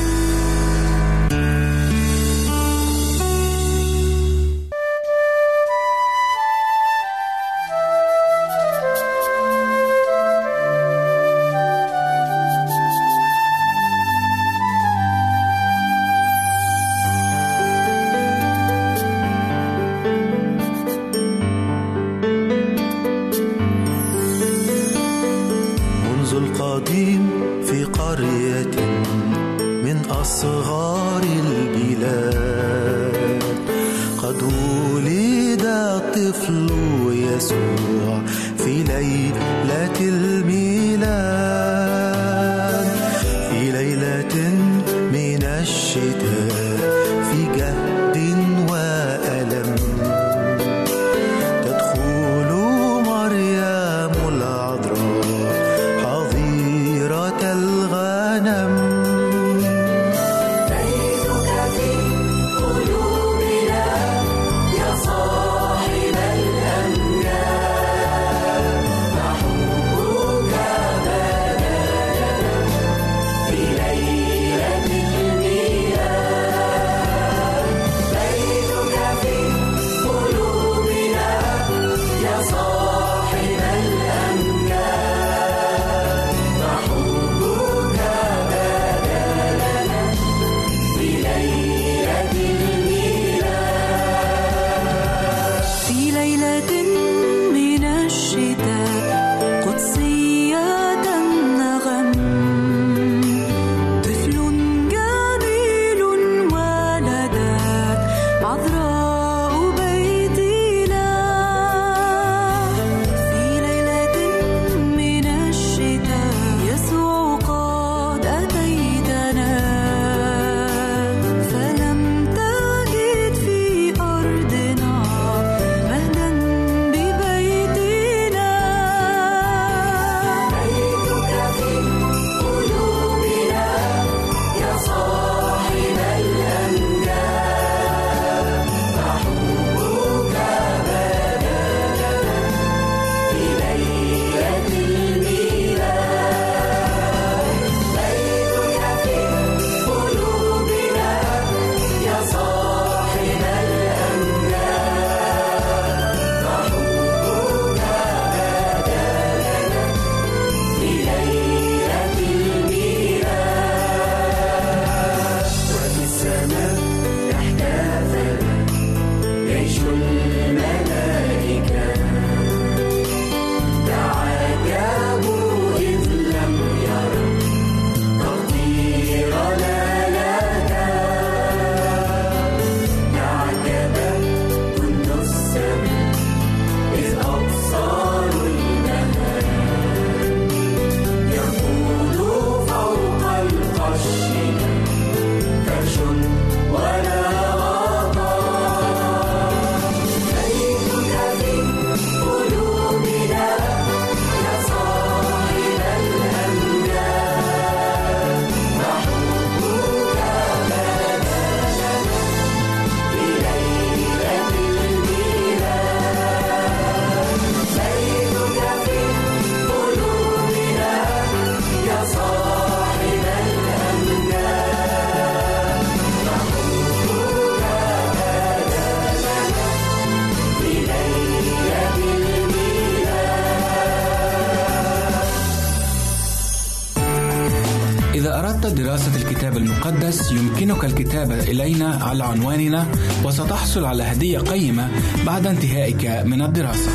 على 242.11 242.23
عنواننا 242.23 242.87
وستحصل 243.23 243.85
على 243.85 244.03
هدية 244.03 244.39
قيمة 244.39 244.89
بعد 245.25 245.47
انتهائك 245.47 246.05
من 246.25 246.41
الدراسة. 246.41 246.91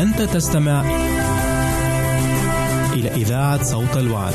أنت 0.00 0.22
تستمع 0.22 0.84
إلى 2.92 3.10
إذاعة 3.14 3.62
صوت 3.62 3.96
الوعد. 3.96 4.34